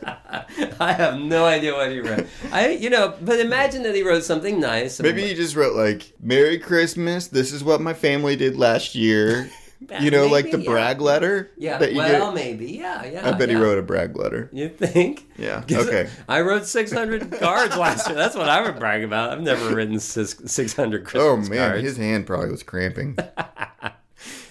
I 0.81 0.93
have 0.93 1.19
no 1.19 1.45
idea 1.45 1.75
what 1.75 1.91
he 1.91 2.01
wrote. 2.01 2.27
I, 2.51 2.71
you 2.71 2.91
know, 2.91 3.15
but 3.21 3.41
imagine 3.41 3.83
that 3.85 3.95
he 3.95 4.03
wrote 4.03 4.25
something 4.25 4.61
nice. 4.61 5.01
Maybe 5.01 5.27
he 5.27 5.35
just 5.35 5.57
wrote 5.57 5.75
like 5.75 6.13
"Merry 6.21 6.59
Christmas." 6.59 7.29
This 7.29 7.53
is 7.53 7.65
what 7.65 7.81
my 7.81 7.95
family 7.95 8.37
did 8.37 8.57
last 8.57 8.95
year. 8.95 9.51
You 10.01 10.13
know, 10.13 10.29
like 10.29 10.53
the 10.53 10.61
yeah. 10.61 10.71
brag 10.71 11.01
letter. 11.01 11.51
Yeah, 11.57 11.79
that 11.79 11.91
you 11.91 11.99
well, 11.99 12.33
get. 12.33 12.35
maybe, 12.37 12.71
yeah, 12.71 13.05
yeah. 13.05 13.29
I 13.29 13.33
bet 13.33 13.49
yeah. 13.49 13.57
he 13.57 13.61
wrote 13.61 13.79
a 13.79 13.83
brag 13.83 14.17
letter. 14.17 14.49
You 14.53 14.69
think? 14.69 15.29
Yeah. 15.37 15.65
Okay. 15.69 16.09
I 16.29 16.43
wrote 16.43 16.67
600 16.67 17.33
cards 17.41 17.77
last 17.77 18.07
year. 18.07 18.15
That's 18.15 18.37
what 18.37 18.49
I 18.49 18.63
would 18.63 18.79
brag 18.79 19.03
about. 19.03 19.33
I've 19.33 19.41
never 19.41 19.75
written 19.75 19.99
sis- 19.99 20.41
600 20.47 21.09
Oh 21.17 21.37
man, 21.37 21.71
cards. 21.71 21.83
his 21.83 21.97
hand 21.97 22.29
probably 22.29 22.51
was 22.53 22.63
cramping. 22.63 23.17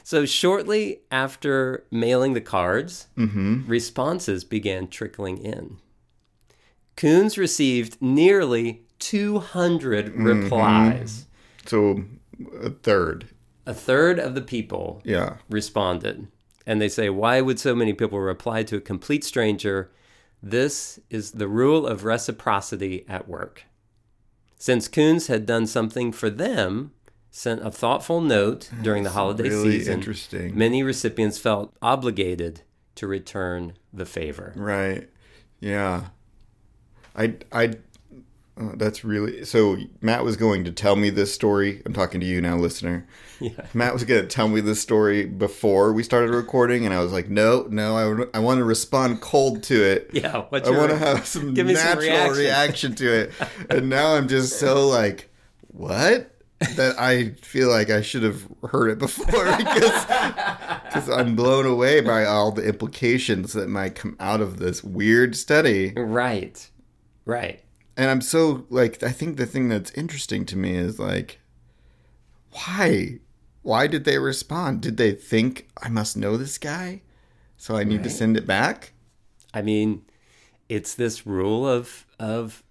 So 0.03 0.25
shortly 0.25 1.01
after 1.11 1.85
mailing 1.91 2.33
the 2.33 2.41
cards, 2.41 3.07
Mm-hmm. 3.17 3.67
responses 3.67 4.43
began 4.43 4.87
trickling 4.87 5.37
in. 5.37 5.77
Kunz 6.97 7.37
received 7.37 8.01
nearly 8.01 8.83
200 8.99 10.07
Mm-hmm. 10.07 10.23
replies. 10.23 11.25
So 11.65 12.03
a 12.61 12.69
third. 12.71 13.29
A 13.65 13.73
third 13.73 14.19
of 14.19 14.35
the 14.35 14.41
people 14.41 15.01
Yeah. 15.05 15.37
responded. 15.49 16.27
And 16.65 16.81
they 16.81 16.89
say, 16.89 17.09
Why 17.09 17.41
would 17.41 17.59
so 17.59 17.75
many 17.75 17.93
people 17.93 18.19
reply 18.19 18.63
to 18.63 18.77
a 18.77 18.81
complete 18.81 19.23
stranger? 19.23 19.91
This 20.43 20.99
is 21.09 21.31
the 21.33 21.47
rule 21.47 21.85
of 21.85 22.03
reciprocity 22.03 23.05
at 23.07 23.27
work. 23.27 23.63
Since 24.57 24.87
Kunz 24.87 25.27
had 25.27 25.45
done 25.45 25.65
something 25.67 26.11
for 26.11 26.29
them, 26.29 26.91
sent 27.31 27.65
a 27.65 27.71
thoughtful 27.71 28.19
note 28.21 28.69
during 28.81 29.03
the 29.03 29.11
holiday 29.11 29.47
really 29.49 29.79
season, 29.79 29.93
interesting. 29.93 30.57
many 30.57 30.83
recipients 30.83 31.37
felt 31.37 31.73
obligated 31.81 32.61
to 32.95 33.07
return 33.07 33.73
the 33.93 34.05
favor. 34.05 34.51
Right. 34.55 35.09
Yeah. 35.61 36.07
I 37.15 37.35
I 37.51 37.73
uh, 38.59 38.71
that's 38.75 39.03
really 39.05 39.45
so 39.45 39.77
Matt 40.01 40.23
was 40.25 40.35
going 40.35 40.65
to 40.65 40.71
tell 40.71 40.95
me 40.97 41.09
this 41.09 41.33
story. 41.33 41.81
I'm 41.85 41.93
talking 41.93 42.19
to 42.19 42.27
you 42.27 42.41
now, 42.41 42.57
listener. 42.57 43.07
Yeah. 43.41 43.65
Matt 43.73 43.93
was 43.93 44.03
going 44.03 44.21
to 44.21 44.27
tell 44.27 44.47
me 44.47 44.61
this 44.61 44.79
story 44.79 45.25
before 45.25 45.93
we 45.93 46.03
started 46.03 46.29
recording 46.29 46.85
and 46.85 46.93
I 46.93 46.99
was 47.01 47.11
like, 47.11 47.27
"No, 47.27 47.65
no, 47.71 47.95
I 47.97 48.05
would- 48.07 48.29
I 48.35 48.39
want 48.39 48.59
to 48.59 48.63
respond 48.63 49.19
cold 49.21 49.63
to 49.63 49.81
it." 49.83 50.11
Yeah, 50.13 50.43
what's 50.49 50.67
I 50.69 50.71
your- 50.71 50.79
want 50.79 50.91
to 50.91 50.97
have 50.99 51.25
some 51.25 51.53
give 51.55 51.65
me 51.65 51.73
some 51.73 51.85
natural 51.97 52.35
reaction. 52.35 52.37
reaction. 52.37 52.95
to 52.97 53.11
it. 53.21 53.31
And 53.71 53.89
now 53.89 54.13
I'm 54.13 54.27
just 54.27 54.59
so 54.59 54.87
like, 54.87 55.31
"What?" 55.69 56.30
That 56.75 56.95
I 56.99 57.31
feel 57.41 57.69
like 57.69 57.89
I 57.89 58.01
should 58.01 58.23
have 58.23 58.47
heard 58.69 58.89
it 58.89 58.99
before 58.99 59.25
because 59.57 60.05
because 60.85 61.09
I'm 61.09 61.35
blown 61.35 61.65
away 61.65 62.01
by 62.01 62.25
all 62.25 62.51
the 62.51 62.67
implications 62.67 63.53
that 63.53 63.67
might 63.67 63.95
come 63.95 64.15
out 64.19 64.41
of 64.41 64.59
this 64.59 64.83
weird 64.83 65.35
study. 65.35 65.93
Right. 65.95 66.69
Right. 67.25 67.63
And 67.97 68.09
I'm 68.09 68.21
so 68.21 68.65
like 68.69 69.01
I 69.03 69.11
think 69.11 69.37
the 69.37 69.45
thing 69.45 69.69
that's 69.69 69.91
interesting 69.91 70.45
to 70.47 70.57
me 70.57 70.75
is 70.75 70.99
like 70.99 71.39
why? 72.51 73.19
Why 73.61 73.87
did 73.87 74.05
they 74.05 74.17
respond? 74.17 74.81
Did 74.81 74.97
they 74.97 75.11
think 75.13 75.69
I 75.81 75.89
must 75.89 76.17
know 76.17 76.35
this 76.37 76.57
guy? 76.57 77.01
so 77.61 77.77
I 77.77 77.83
need 77.83 78.01
to 78.01 78.09
send 78.09 78.37
it 78.37 78.47
back. 78.47 78.91
I 79.53 79.61
mean, 79.61 80.01
it's 80.67 80.95
this 80.95 81.27
rule 81.27 81.67
of 81.67 82.07
of 82.19 82.63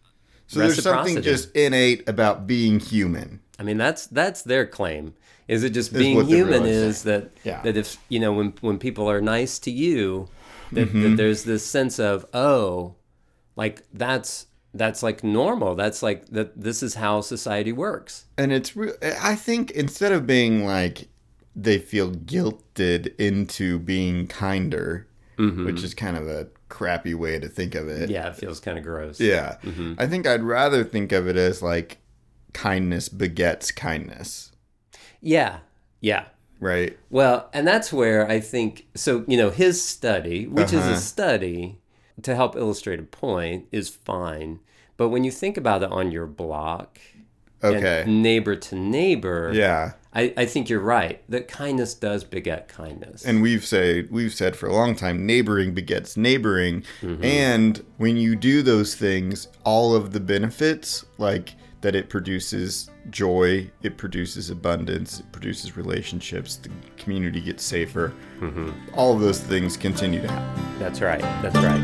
So 0.48 0.58
there's 0.58 0.82
something 0.82 1.22
just 1.22 1.54
innate 1.54 2.08
about 2.08 2.48
being 2.48 2.80
human. 2.80 3.38
I 3.60 3.62
mean, 3.62 3.76
that's 3.76 4.06
that's 4.06 4.42
their 4.42 4.66
claim. 4.66 5.14
Is 5.46 5.62
it 5.64 5.70
just 5.70 5.92
being 5.92 6.24
human? 6.26 6.64
Is 6.64 7.02
that 7.02 7.30
Yeah. 7.44 7.60
that 7.62 7.76
if 7.76 7.98
you 8.08 8.18
know 8.18 8.32
when 8.32 8.54
when 8.62 8.78
people 8.78 9.08
are 9.10 9.20
nice 9.20 9.58
to 9.60 9.70
you, 9.70 10.28
that, 10.72 10.88
Mm-hmm. 10.88 11.02
that 11.02 11.16
there's 11.16 11.44
this 11.44 11.66
sense 11.66 11.98
of 12.00 12.24
oh, 12.32 12.94
like 13.56 13.82
that's 13.92 14.46
that's 14.72 15.02
like 15.02 15.22
normal. 15.22 15.74
That's 15.74 16.02
like 16.02 16.26
that. 16.28 16.58
This 16.60 16.82
is 16.82 16.94
how 16.94 17.20
society 17.20 17.72
works. 17.72 18.24
And 18.38 18.50
it's 18.52 18.74
re- 18.76 18.92
I 19.22 19.34
think 19.34 19.72
instead 19.72 20.12
of 20.12 20.26
being 20.26 20.64
like 20.64 21.08
they 21.54 21.78
feel 21.78 22.12
guilted 22.12 23.14
into 23.18 23.78
being 23.80 24.26
kinder, 24.28 25.06
which 25.36 25.82
is 25.82 25.92
kind 25.94 26.16
of 26.16 26.28
a 26.28 26.46
crappy 26.68 27.14
way 27.14 27.38
to 27.40 27.48
think 27.48 27.74
of 27.74 27.88
it. 27.88 28.08
Yeah, 28.08 28.28
it 28.28 28.36
feels 28.36 28.60
kind 28.60 28.78
of 28.78 28.84
gross. 28.84 29.18
Yeah. 29.20 29.56
Mm-hmm. 29.64 29.94
I 29.98 30.06
think 30.06 30.26
I'd 30.26 30.42
rather 30.44 30.84
think 30.84 31.10
of 31.12 31.26
it 31.26 31.36
as 31.36 31.60
like 31.62 31.98
kindness 32.52 33.08
begets 33.08 33.70
kindness, 33.72 34.52
yeah, 35.20 35.58
yeah. 36.00 36.24
right? 36.60 36.98
Well, 37.10 37.48
and 37.52 37.66
that's 37.66 37.92
where 37.92 38.28
I 38.28 38.40
think 38.40 38.86
so. 38.94 39.24
You 39.26 39.36
know, 39.36 39.50
his 39.50 39.82
study, 39.84 40.46
which 40.46 40.72
is 40.72 40.80
Uh-huh. 40.80 40.92
a 40.92 40.96
study 40.96 41.78
to 42.22 42.34
help 42.34 42.56
illustrate 42.56 43.00
a 43.00 43.04
point, 43.04 43.66
is 43.72 43.88
fine. 43.88 44.60
But 44.96 45.08
when 45.08 45.24
you 45.24 45.30
think 45.30 45.56
about 45.56 45.82
it 45.82 45.90
on 45.90 46.10
your 46.12 46.26
block, 46.26 46.98
Okay. 47.62 48.04
neighbor 48.06 48.56
to 48.56 48.74
neighbor, 48.74 49.50
Yeah. 49.54 49.92
I, 50.12 50.32
I 50.36 50.44
think 50.46 50.68
you're 50.68 50.80
right. 50.80 51.22
That 51.28 51.46
kindness 51.46 51.94
does 51.94 52.24
beget 52.24 52.66
kindness. 52.68 53.24
And 53.24 53.42
we've 53.42 53.64
say 53.64 54.08
we've 54.10 54.34
said 54.34 54.56
for 54.56 54.66
a 54.66 54.72
long 54.74 54.96
time 54.96 55.24
neighboring 55.24 55.72
begets 55.72 56.16
neighboring. 56.16 56.82
Mm-hmm. 57.00 57.22
And 57.24 57.84
when 57.96 58.16
you 58.16 58.34
do 58.34 58.62
those 58.62 58.94
things, 58.96 59.46
all 59.64 59.94
of 59.94 60.12
the 60.12 60.18
benefits 60.20 61.04
like 61.16 61.54
that 61.80 61.94
it 61.94 62.10
produces 62.10 62.90
joy, 63.08 63.70
it 63.82 63.96
produces 63.96 64.50
abundance, 64.50 65.20
it 65.20 65.32
produces 65.32 65.76
relationships, 65.76 66.56
the 66.56 66.70
community 66.98 67.40
gets 67.40 67.64
safer. 67.64 68.12
Mm-hmm. 68.40 68.70
All 68.94 69.14
of 69.14 69.20
those 69.20 69.40
things 69.40 69.76
continue 69.76 70.20
to 70.20 70.28
happen. 70.28 70.78
That's 70.78 71.00
right. 71.00 71.20
That's 71.42 71.56
right. 71.56 71.80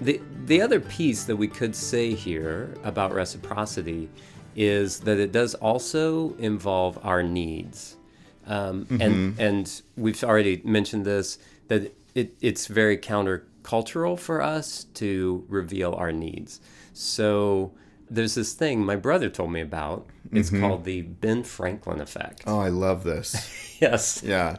The, 0.00 0.20
the 0.46 0.62
other 0.62 0.80
piece 0.80 1.24
that 1.24 1.36
we 1.36 1.46
could 1.46 1.76
say 1.76 2.14
here 2.14 2.74
about 2.84 3.12
reciprocity 3.12 4.08
is 4.56 5.00
that 5.00 5.18
it 5.18 5.32
does 5.32 5.54
also 5.56 6.34
involve 6.36 6.98
our 7.02 7.22
needs. 7.22 7.96
Um, 8.46 8.86
and, 9.00 9.38
and 9.38 9.82
we've 9.96 10.22
already 10.24 10.60
mentioned 10.64 11.04
this 11.04 11.38
that 11.68 11.94
it, 12.14 12.34
it's 12.40 12.66
very 12.66 12.98
countercultural 12.98 14.18
for 14.18 14.42
us 14.42 14.84
to 14.94 15.44
reveal 15.48 15.94
our 15.94 16.12
needs. 16.12 16.60
So 16.92 17.72
there's 18.10 18.34
this 18.34 18.52
thing 18.52 18.84
my 18.84 18.96
brother 18.96 19.30
told 19.30 19.52
me 19.52 19.60
about. 19.60 20.06
It's 20.32 20.48
called 20.50 20.84
the 20.84 21.02
Ben 21.02 21.44
Franklin 21.44 22.00
effect. 22.00 22.44
Oh, 22.46 22.58
I 22.58 22.68
love 22.68 23.04
this. 23.04 23.68
Yes. 23.82 24.22
yeah. 24.24 24.58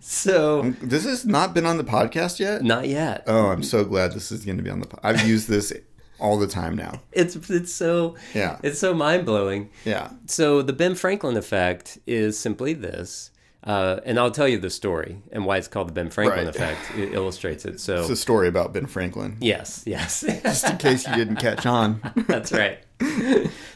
So, 0.00 0.74
This 0.82 1.04
has 1.04 1.24
not 1.24 1.54
been 1.54 1.64
on 1.64 1.78
the 1.78 1.84
podcast 1.84 2.38
yet? 2.38 2.62
not 2.62 2.86
yet. 2.86 3.24
Oh, 3.26 3.46
I'm 3.46 3.62
so 3.62 3.82
glad 3.82 4.12
this 4.12 4.30
is 4.30 4.44
going 4.44 4.58
to 4.58 4.62
be 4.62 4.68
on 4.68 4.80
the 4.80 4.86
po- 4.86 4.98
I've 5.02 5.26
used 5.26 5.48
this 5.48 5.72
all 6.20 6.38
the 6.38 6.46
time 6.46 6.76
now. 6.76 7.00
It's 7.12 7.36
it's 7.50 7.72
so 7.72 8.16
Yeah. 8.34 8.58
it's 8.62 8.78
so 8.78 8.94
mind 8.94 9.24
blowing. 9.26 9.70
Yeah. 9.84 10.10
So 10.26 10.62
the 10.62 10.72
Ben 10.72 10.94
Franklin 10.94 11.36
effect 11.36 11.98
is 12.06 12.38
simply 12.38 12.72
this, 12.74 13.30
uh, 13.64 14.00
and 14.04 14.18
I'll 14.18 14.30
tell 14.30 14.48
you 14.48 14.58
the 14.58 14.70
story 14.70 15.22
and 15.32 15.44
why 15.44 15.56
it's 15.58 15.68
called 15.68 15.88
the 15.88 15.92
Ben 15.92 16.10
Franklin 16.10 16.46
Right. 16.46 16.54
effect. 16.54 16.80
It 16.96 17.12
illustrates 17.14 17.64
it. 17.64 17.80
So 17.80 18.00
It's 18.00 18.10
a 18.10 18.16
story 18.16 18.48
about 18.48 18.72
Ben 18.72 18.86
Franklin. 18.86 19.36
yes, 19.40 19.82
yes, 19.86 20.24
Just 20.42 20.68
in 20.68 20.76
case 20.78 21.06
you 21.06 21.14
didn't 21.14 21.36
catch 21.36 21.66
on. 21.66 22.00
that's 22.28 22.52
right. 22.52 22.78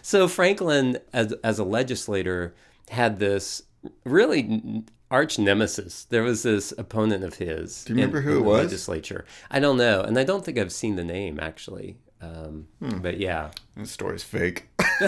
so 0.02 0.28
Franklin, 0.28 0.98
as 1.12 1.32
as 1.44 1.58
a 1.58 1.64
legislator, 1.64 2.54
had 2.90 3.18
this 3.18 3.62
really 4.04 4.82
arch 5.10 5.38
nemesis. 5.38 6.04
There 6.04 6.22
was 6.22 6.42
this 6.42 6.72
opponent 6.78 7.22
of 7.24 7.34
his. 7.34 7.84
Do 7.84 7.92
you 7.92 7.96
remember 7.96 8.20
who 8.22 8.38
it 8.38 8.42
was? 8.44 8.64
Legislature. 8.64 9.24
I 9.50 9.60
don't 9.60 9.76
know, 9.76 10.00
and 10.00 10.18
I 10.18 10.24
don't 10.24 10.44
think 10.44 10.58
I've 10.58 10.72
seen 10.72 10.96
the 10.96 11.04
name 11.04 11.38
actually. 11.40 11.98
Um, 12.22 12.68
Hmm. 12.78 12.98
But 12.98 13.18
yeah, 13.18 13.50
This 13.76 13.90
story's 13.90 14.22
fake. 14.22 14.68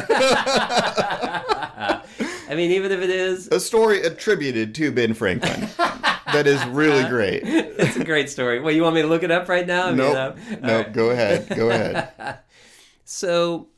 I 1.47 2.03
mean, 2.51 2.73
even 2.73 2.93
if 2.93 3.01
it 3.01 3.11
is, 3.11 3.49
A 3.49 3.61
story 3.61 4.03
attributed 4.03 4.75
to 4.77 4.93
Ben 4.93 5.15
Franklin. 5.15 5.69
that 6.33 6.47
is 6.47 6.65
really 6.67 7.05
great. 7.09 7.43
it's 7.45 7.97
a 7.97 8.05
great 8.05 8.29
story. 8.31 8.61
Well, 8.61 8.75
you 8.75 8.83
want 8.83 8.95
me 8.97 9.03
to 9.03 9.09
look 9.09 9.23
it 9.23 9.31
up 9.31 9.49
right 9.49 9.67
now? 9.67 9.91
Nope. 9.91 10.17
uh, 10.17 10.33
Nope. 10.51 10.63
right. 10.63 10.93
Go 10.93 11.11
ahead. 11.11 11.49
Go 11.55 11.71
ahead. 11.71 12.39
So, 13.05 13.69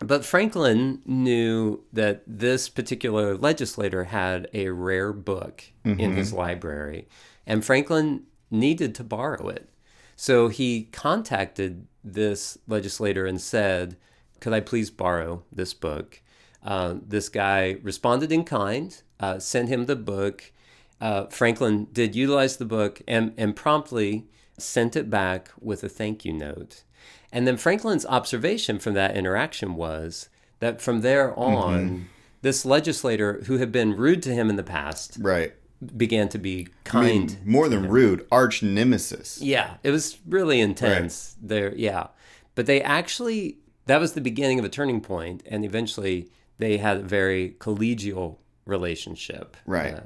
but 0.00 0.24
Franklin 0.24 1.02
knew 1.06 1.84
that 1.92 2.22
this 2.26 2.68
particular 2.68 3.36
legislator 3.36 4.04
had 4.04 4.48
a 4.52 4.68
rare 4.70 5.12
book 5.12 5.64
in 5.84 6.16
his 6.16 6.32
library, 6.32 7.08
and 7.46 7.64
Franklin 7.64 8.24
needed 8.50 8.94
to 8.96 9.04
borrow 9.04 9.48
it. 9.48 9.68
So 10.16 10.48
he 10.48 10.84
contacted 10.92 11.86
this 12.12 12.56
legislator 12.66 13.26
and 13.26 13.40
said, 13.40 13.96
Could 14.40 14.52
I 14.52 14.60
please 14.60 14.90
borrow 14.90 15.42
this 15.52 15.74
book? 15.74 16.22
Uh, 16.62 16.96
this 17.06 17.28
guy 17.28 17.76
responded 17.82 18.32
in 18.32 18.44
kind, 18.44 19.00
uh, 19.20 19.38
sent 19.38 19.68
him 19.68 19.86
the 19.86 19.96
book. 19.96 20.52
Uh, 21.00 21.26
Franklin 21.26 21.88
did 21.92 22.16
utilize 22.16 22.56
the 22.56 22.64
book 22.64 23.02
and, 23.06 23.34
and 23.36 23.54
promptly 23.54 24.26
sent 24.58 24.96
it 24.96 25.10
back 25.10 25.50
with 25.60 25.84
a 25.84 25.88
thank 25.88 26.24
you 26.24 26.32
note. 26.32 26.82
And 27.30 27.46
then 27.46 27.56
Franklin's 27.56 28.06
observation 28.06 28.78
from 28.78 28.94
that 28.94 29.16
interaction 29.16 29.74
was 29.74 30.28
that 30.60 30.80
from 30.80 31.02
there 31.02 31.38
on, 31.38 32.08
this 32.42 32.64
legislator 32.64 33.42
who 33.46 33.58
had 33.58 33.72
been 33.72 33.96
rude 33.96 34.22
to 34.22 34.32
him 34.32 34.48
in 34.48 34.56
the 34.56 34.62
past 34.62 35.18
Right. 35.20 35.52
Began 35.96 36.28
to 36.30 36.38
be 36.38 36.68
I 36.86 36.88
kind. 36.88 37.30
mean, 37.30 37.38
more 37.44 37.68
than 37.68 37.88
rude, 37.88 38.26
arch 38.30 38.62
nemesis. 38.62 39.40
Yeah, 39.40 39.74
it 39.82 39.90
was 39.90 40.18
really 40.26 40.60
intense 40.60 41.36
there. 41.40 41.74
Yeah, 41.74 42.08
but 42.54 42.66
they 42.66 42.80
actually 42.82 43.58
that 43.86 44.00
was 44.00 44.12
the 44.14 44.20
beginning 44.20 44.58
of 44.58 44.64
a 44.64 44.68
turning 44.68 45.00
point, 45.00 45.42
and 45.46 45.64
eventually 45.64 46.28
they 46.58 46.78
had 46.78 46.98
a 46.98 47.02
very 47.02 47.56
collegial 47.58 48.38
relationship. 48.64 49.56
Right. 49.66 49.94
Uh, 49.94 50.00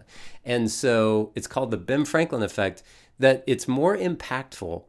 and 0.44 0.70
so 0.70 1.32
it's 1.34 1.46
called 1.46 1.70
the 1.70 1.76
Ben 1.76 2.04
Franklin 2.04 2.42
effect. 2.42 2.82
That 3.18 3.44
it's 3.46 3.68
more 3.68 3.96
impactful 3.96 4.84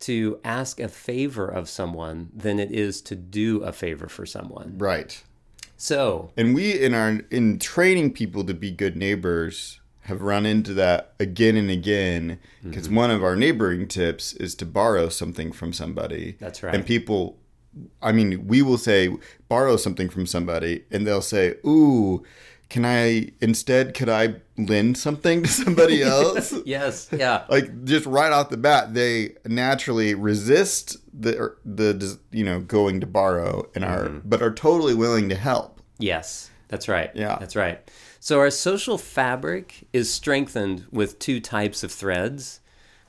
to 0.00 0.40
ask 0.44 0.80
a 0.80 0.88
favor 0.88 1.46
of 1.46 1.68
someone 1.68 2.30
than 2.34 2.58
it 2.58 2.70
is 2.70 3.00
to 3.02 3.14
do 3.16 3.62
a 3.62 3.72
favor 3.72 4.08
for 4.08 4.26
someone. 4.26 4.78
Right. 4.78 5.22
So 5.76 6.32
And 6.36 6.54
we 6.54 6.72
in 6.72 6.94
our 6.94 7.20
in 7.30 7.58
training 7.58 8.12
people 8.12 8.44
to 8.44 8.54
be 8.54 8.70
good 8.70 8.96
neighbors 8.96 9.80
have 10.08 10.20
run 10.22 10.44
into 10.46 10.74
that 10.74 11.12
again 11.20 11.56
and 11.56 11.70
again 11.70 12.38
because 12.62 12.86
Mm-hmm. 12.86 12.96
one 12.96 13.10
of 13.10 13.22
our 13.22 13.36
neighboring 13.36 13.86
tips 13.88 14.32
is 14.34 14.54
to 14.56 14.66
borrow 14.66 15.08
something 15.08 15.52
from 15.52 15.72
somebody. 15.72 16.36
That's 16.40 16.62
right. 16.62 16.74
And 16.74 16.84
people 16.84 17.38
I 18.02 18.10
mean, 18.12 18.46
we 18.48 18.60
will 18.62 18.78
say 18.78 19.14
borrow 19.48 19.76
something 19.76 20.08
from 20.08 20.26
somebody 20.26 20.84
and 20.90 21.06
they'll 21.06 21.22
say, 21.22 21.54
"Ooh, 21.64 22.24
can 22.70 22.84
I 22.84 23.30
instead 23.40 23.94
could 23.94 24.08
I 24.08 24.36
lend 24.56 24.98
something 24.98 25.42
to 25.44 25.48
somebody 25.48 26.02
else?" 26.16 26.52
yes, 26.66 27.08
yeah, 27.12 27.44
like 27.48 27.84
just 27.84 28.04
right 28.06 28.32
off 28.32 28.48
the 28.50 28.56
bat 28.56 28.94
they 28.94 29.34
naturally 29.46 30.14
resist 30.14 30.96
the 31.12 31.54
the 31.64 32.18
you 32.32 32.42
know 32.44 32.60
going 32.60 33.00
to 33.00 33.06
borrow 33.06 33.68
and 33.74 33.84
are 33.84 34.06
Mm-hmm. 34.08 34.28
but 34.28 34.42
are 34.42 34.52
totally 34.54 34.94
willing 34.94 35.28
to 35.28 35.34
help 35.36 35.80
Yes, 36.00 36.50
that's 36.68 36.88
right. 36.88 37.10
Yeah. 37.14 37.36
That's 37.38 37.54
right. 37.56 37.78
So 38.20 38.38
our 38.40 38.50
social 38.50 38.98
fabric 38.98 39.86
is 39.92 40.12
strengthened 40.12 40.86
with 40.90 41.18
two 41.18 41.40
types 41.40 41.82
of 41.82 41.92
threads. 41.92 42.60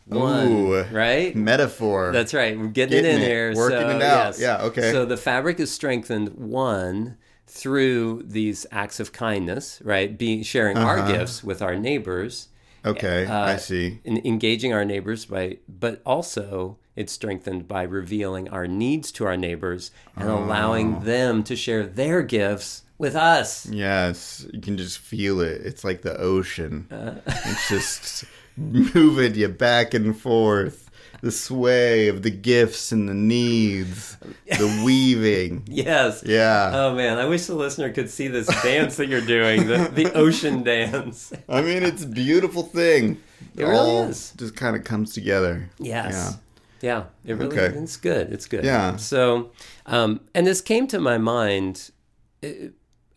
One, 0.06 0.48
Ooh. 0.48 0.84
right? 0.86 1.36
metaphor 1.36 2.12
That's 2.12 2.34
right. 2.34 2.58
We're 2.58 2.68
getting, 2.68 2.98
it 3.00 3.06
in 3.06 3.22
it, 3.22 3.28
here. 3.28 3.54
working 3.56 3.78
so, 3.80 3.90
it 3.98 4.02
out. 4.02 4.26
yes. 4.26 4.40
Yeah, 4.42 4.62
okay. 4.64 4.92
So 4.92 5.06
the 5.06 5.18
fabric 5.18 5.60
is 5.60 5.72
strengthened 5.72 6.30
one 6.36 7.18
through 7.46 8.24
these 8.26 8.66
acts 8.72 9.00
of 9.00 9.12
kindness, 9.12 9.82
right? 9.84 10.18
Being 10.18 10.42
sharing 10.44 10.78
our 10.78 11.00
Uh-huh. 11.00 11.12
gifts 11.12 11.44
with 11.44 11.62
our 11.62 11.76
neighbors, 11.76 12.48
okay 12.86 13.26
i 13.28 13.54
uh, 13.56 13.58
see 13.58 14.00
and 14.06 14.26
engaging 14.26 14.72
our 14.74 14.86
neighbors 14.86 15.26
by, 15.26 15.58
but 15.68 16.02
also 16.06 16.78
it's 16.96 17.12
strengthened 17.12 17.68
by 17.68 17.84
revealing 17.84 18.48
our 18.50 18.68
needs 18.68 19.12
to 19.12 19.26
our 19.26 19.36
neighbors 19.36 19.92
and 20.16 20.30
Oh. 20.30 20.38
allowing 20.38 21.02
them 21.02 21.44
to 21.44 21.56
share 21.58 21.86
their 21.86 22.22
gifts 22.22 22.84
with 23.00 23.16
us. 23.16 23.66
yes 23.66 24.46
you 24.54 24.62
can 24.62 24.78
just 24.78 25.00
feel 25.00 25.40
it 25.42 25.62
it's 25.66 25.84
like 25.84 26.02
the 26.04 26.16
ocean 26.20 26.86
Uh. 26.92 27.16
it's 27.28 27.68
just 27.70 28.26
moving 28.58 29.34
you 29.36 29.48
back 29.48 29.94
and 29.94 30.20
forth 30.20 30.86
the 31.22 31.32
sway 31.32 32.08
of 32.08 32.22
the 32.24 32.30
gifts 32.30 32.94
and 32.94 33.10
the 33.10 33.14
needs, 33.14 34.16
the 34.48 34.82
weaving. 34.86 35.64
Yes. 35.68 36.24
Yeah. 36.26 36.72
Oh 36.74 36.96
man, 36.96 37.18
I 37.18 37.26
wish 37.26 37.46
the 37.46 37.56
listener 37.56 37.92
could 37.92 38.10
see 38.10 38.30
this 38.30 38.48
dance 38.64 38.96
that 38.96 39.08
you're 39.10 39.20
doing, 39.20 39.68
the, 39.68 39.90
the 39.94 40.14
ocean 40.26 40.64
dance. 40.64 41.34
I 41.50 41.62
mean, 41.62 41.84
it's 41.84 42.06
a 42.06 42.08
beautiful 42.08 42.64
thing. 42.64 43.22
It 43.58 43.64
really 43.64 43.76
all 43.76 44.04
is. 44.08 44.32
Just 44.38 44.56
kind 44.56 44.78
of 44.78 44.86
comes 44.86 45.12
together. 45.14 45.70
Yes. 45.78 46.38
Yeah. 46.80 47.04
it 47.26 47.34
really 47.34 47.58
Okay. 47.60 47.78
it's 47.78 47.98
good. 47.98 48.32
It's 48.32 48.46
good. 48.46 48.64
Yeah. 48.64 48.96
So, 48.96 49.52
um, 49.88 50.22
and 50.34 50.48
this 50.48 50.62
came 50.62 50.88
to 50.88 51.00
my 51.02 51.18
mind 51.18 51.92
uh, 52.42 52.48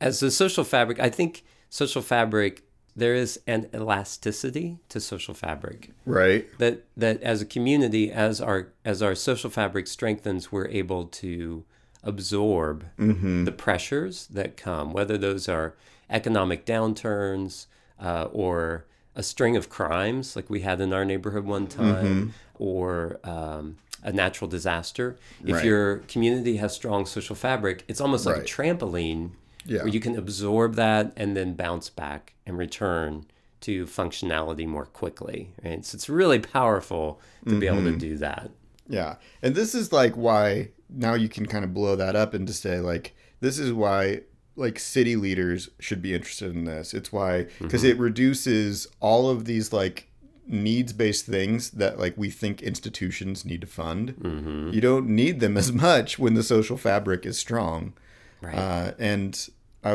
as 0.03 0.23
a 0.23 0.31
social 0.31 0.65
fabric. 0.65 0.99
I 1.01 1.09
think 1.09 1.45
social 1.71 2.03
fabric 2.03 2.63
there 2.95 3.15
is 3.15 3.41
an 3.47 3.69
elasticity 3.73 4.79
to 4.91 5.01
social 5.01 5.33
fabric 5.33 5.91
Right. 6.05 6.47
that 6.59 6.85
that 6.97 7.23
as 7.23 7.41
a 7.41 7.47
community, 7.47 8.13
as 8.13 8.41
our 8.41 8.69
as 8.85 9.01
our 9.03 9.15
social 9.15 9.49
fabric 9.49 9.87
strengthens, 9.87 10.53
we're 10.53 10.69
able 10.69 11.05
to 11.23 11.65
absorb 12.03 12.85
the 12.99 13.53
pressures 13.57 14.27
that 14.27 14.57
come, 14.57 14.93
whether 14.93 15.17
those 15.17 15.49
are 15.49 15.75
economic 16.11 16.67
downturns 16.67 17.67
uh, 17.99 18.25
or 18.33 18.85
a 19.15 19.23
string 19.23 19.57
of 19.57 19.69
crimes 19.69 20.37
like 20.37 20.51
we 20.51 20.61
had 20.61 20.81
in 20.81 20.93
our 20.93 21.05
neighborhood 21.05 21.45
one 21.45 21.67
time, 21.67 22.35
or 22.59 23.19
um, 23.25 23.77
a 24.03 24.13
natural 24.13 24.49
disaster. 24.51 25.17
If 25.45 25.57
Right. 25.57 25.65
your 25.65 25.97
community 26.09 26.57
has 26.57 26.75
strong 26.75 27.07
social 27.07 27.37
fabric, 27.37 27.85
it's 27.89 28.01
almost 28.01 28.27
like 28.27 28.37
Right. 28.37 28.51
a 28.51 28.55
trampoline 28.55 29.31
Yeah. 29.65 29.79
where 29.79 29.89
you 29.89 30.01
can 30.01 30.17
absorb 30.17 30.75
that 30.75 31.13
and 31.17 31.37
then 31.37 31.55
bounce 31.55 31.89
back 31.89 32.35
and 32.47 32.59
return 32.59 33.27
to 33.61 33.87
functionality 33.87 34.67
more 34.67 34.87
quickly. 34.87 35.53
Right? 35.65 35.85
So 35.85 35.97
it's 35.97 36.09
really 36.09 36.41
powerful 36.41 37.21
to 37.49 37.59
be 37.59 37.67
able 37.67 37.79
to 37.79 37.91
mm-hmm. 37.91 37.99
do 37.99 38.19
that. 38.19 38.51
Yeah. 38.89 39.17
And 39.41 39.55
this 39.55 39.75
is 39.75 39.93
like 39.93 40.15
why 40.15 40.71
now 40.91 41.15
you 41.15 41.29
can 41.29 41.47
kind 41.47 41.65
of 41.65 41.73
blow 41.73 41.97
that 41.97 42.17
up 42.17 42.35
and 42.35 42.47
to 42.47 42.53
say 42.53 42.81
like 42.81 43.15
this 43.41 43.59
is 43.59 43.73
why 43.73 44.23
like 44.57 44.79
city 44.79 45.17
leaders 45.17 45.71
should 45.79 46.03
be 46.03 46.15
interested 46.15 46.55
in 46.55 46.65
this. 46.65 46.93
It's 46.93 47.13
why 47.13 47.47
because 47.61 47.85
it 47.85 47.95
mm-hmm. 47.95 48.03
reduces 48.03 48.87
all 49.01 49.31
of 49.31 49.45
these 49.45 49.73
like 49.73 50.09
needs 50.47 50.93
based 50.93 51.27
things 51.27 51.71
that 51.71 51.99
like 51.99 52.15
we 52.17 52.31
think 52.31 52.63
institutions 52.63 53.45
need 53.45 53.61
to 53.61 53.67
fund. 53.67 54.15
Mm-hmm. 54.21 54.71
You 54.71 54.81
don't 54.81 55.09
need 55.09 55.41
them 55.41 55.57
as 55.57 55.73
much 55.73 56.19
when 56.19 56.35
the 56.35 56.43
social 56.43 56.77
fabric 56.77 57.25
is 57.25 57.39
strong. 57.39 57.95
Right. 58.43 58.55
Uh, 58.55 58.93
and 58.99 59.49
I 59.85 59.95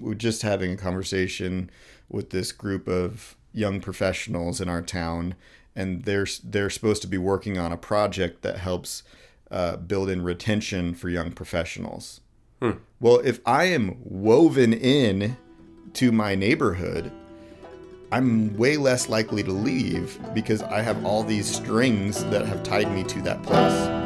we're 0.00 0.14
just 0.14 0.42
having 0.42 0.72
a 0.72 0.76
conversation 0.76 1.70
with 2.08 2.30
this 2.30 2.52
group 2.52 2.88
of 2.88 3.36
young 3.52 3.80
professionals 3.80 4.60
in 4.60 4.68
our 4.68 4.82
town, 4.82 5.34
and 5.74 6.04
they're 6.04 6.26
they're 6.42 6.70
supposed 6.70 7.02
to 7.02 7.08
be 7.08 7.18
working 7.18 7.58
on 7.58 7.72
a 7.72 7.76
project 7.76 8.42
that 8.42 8.58
helps 8.58 9.02
uh, 9.50 9.76
build 9.76 10.08
in 10.08 10.22
retention 10.22 10.94
for 10.94 11.08
young 11.08 11.32
professionals. 11.32 12.20
Well, 13.00 13.20
if 13.24 13.40
I 13.46 13.64
am 13.64 13.98
woven 14.02 14.72
in 14.72 15.36
to 15.94 16.10
my 16.10 16.34
neighborhood, 16.34 17.12
I'm 18.10 18.56
way 18.56 18.76
less 18.76 19.08
likely 19.08 19.42
to 19.42 19.52
leave 19.52 20.18
because 20.34 20.62
I 20.62 20.82
have 20.82 21.04
all 21.04 21.22
these 21.22 21.46
strings 21.46 22.24
that 22.26 22.46
have 22.46 22.62
tied 22.62 22.90
me 22.92 23.04
to 23.04 23.22
that 23.22 23.42
place. 23.42 23.97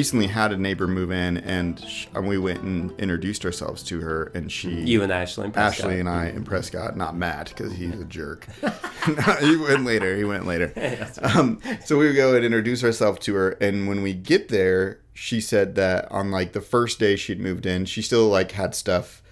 Recently 0.00 0.28
had 0.28 0.50
a 0.50 0.56
neighbor 0.56 0.88
move 0.88 1.10
in, 1.12 1.36
and, 1.36 1.78
sh- 1.86 2.06
and 2.14 2.26
we 2.26 2.38
went 2.38 2.62
and 2.62 2.90
introduced 2.98 3.44
ourselves 3.44 3.82
to 3.82 4.00
her, 4.00 4.32
and 4.34 4.50
she 4.50 4.70
You 4.70 5.02
and 5.02 5.12
Ashley 5.12 5.44
and 5.44 5.52
Prescott. 5.52 5.84
Ashley 5.84 6.00
and 6.00 6.08
I 6.08 6.24
and 6.24 6.46
Prescott, 6.46 6.96
not 6.96 7.14
Matt 7.14 7.50
because 7.50 7.74
he's 7.74 8.00
a 8.00 8.06
jerk. 8.06 8.46
No, 9.06 9.32
he 9.40 9.56
went 9.56 9.84
later. 9.84 10.16
He 10.16 10.24
went 10.24 10.46
later. 10.46 10.72
Um, 11.22 11.60
so 11.84 11.98
we 11.98 12.14
go 12.14 12.34
and 12.34 12.44
introduce 12.46 12.82
ourselves 12.82 13.18
to 13.26 13.34
her, 13.34 13.50
and 13.60 13.88
when 13.88 14.02
we 14.02 14.14
get 14.14 14.48
there, 14.48 15.00
she 15.12 15.38
said 15.38 15.74
that 15.74 16.10
on 16.10 16.30
like 16.30 16.52
the 16.54 16.62
first 16.62 16.98
day 16.98 17.14
she'd 17.16 17.38
moved 17.40 17.66
in, 17.66 17.84
she 17.84 18.00
still 18.00 18.28
like 18.28 18.52
had 18.52 18.74
stuff. 18.74 19.22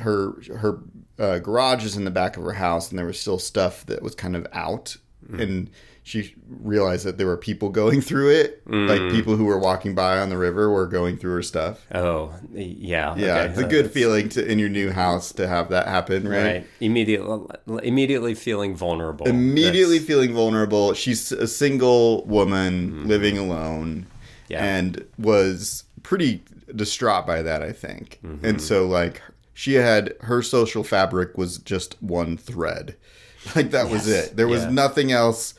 Her 0.00 0.32
her 0.58 0.78
uh, 1.18 1.38
garage 1.38 1.86
is 1.86 1.96
in 1.96 2.04
the 2.04 2.10
back 2.10 2.36
of 2.36 2.42
her 2.44 2.52
house, 2.52 2.90
and 2.90 2.98
there 2.98 3.06
was 3.06 3.18
still 3.18 3.38
stuff 3.38 3.86
that 3.86 4.02
was 4.02 4.14
kind 4.14 4.36
of 4.36 4.46
out, 4.52 4.98
and 5.38 5.70
she 6.04 6.34
realized 6.48 7.06
that 7.06 7.16
there 7.16 7.26
were 7.28 7.36
people 7.36 7.68
going 7.68 8.00
through 8.00 8.30
it, 8.30 8.62
like 8.66 9.10
people 9.12 9.36
who 9.36 9.44
were 9.44 9.58
walking 9.58 9.94
by 9.94 10.18
on 10.18 10.30
the 10.30 10.36
river 10.36 10.68
were 10.70 10.86
going 10.88 11.16
through 11.16 11.34
her 11.34 11.42
stuff. 11.42 11.86
Oh, 11.94 12.34
yeah. 12.52 13.14
Yeah, 13.16 13.36
okay. 13.38 13.44
it's 13.50 13.58
a 13.58 13.62
good 13.62 13.84
that's- 13.86 13.92
feeling 13.94 14.28
to 14.30 14.44
in 14.44 14.58
your 14.58 14.68
new 14.68 14.90
house 14.90 15.32
to 15.34 15.46
have 15.46 15.68
that 15.70 15.86
happen, 15.86 16.26
right? 16.28 16.44
Right. 16.44 16.66
Immediately, 16.80 17.46
immediately 17.84 18.34
feeling 18.34 18.74
vulnerable. 18.74 19.28
Immediately 19.28 19.98
That's- 19.98 20.06
feeling 20.08 20.34
vulnerable. 20.34 20.92
She's 20.94 21.30
a 21.30 21.46
single 21.46 22.24
woman 22.26 23.06
living 23.06 23.38
alone 23.38 24.06
Yeah. 24.48 24.64
and 24.64 25.04
was 25.18 25.84
pretty 26.02 26.42
distraught 26.74 27.26
by 27.28 27.42
that, 27.42 27.62
I 27.62 27.70
think. 27.70 28.18
Mm-hmm. 28.24 28.44
And 28.44 28.60
so 28.60 28.86
like 28.88 29.22
she 29.54 29.74
had 29.74 30.14
her 30.22 30.42
social 30.42 30.82
fabric 30.82 31.38
was 31.38 31.58
just 31.58 32.02
one 32.02 32.36
thread. 32.36 32.96
Like 33.56 33.72
that 33.72 33.88
was 33.90 34.06
it. 34.08 34.36
There 34.36 34.46
was 34.46 34.62
Yeah. 34.62 34.70
nothing 34.70 35.10
else 35.10 35.54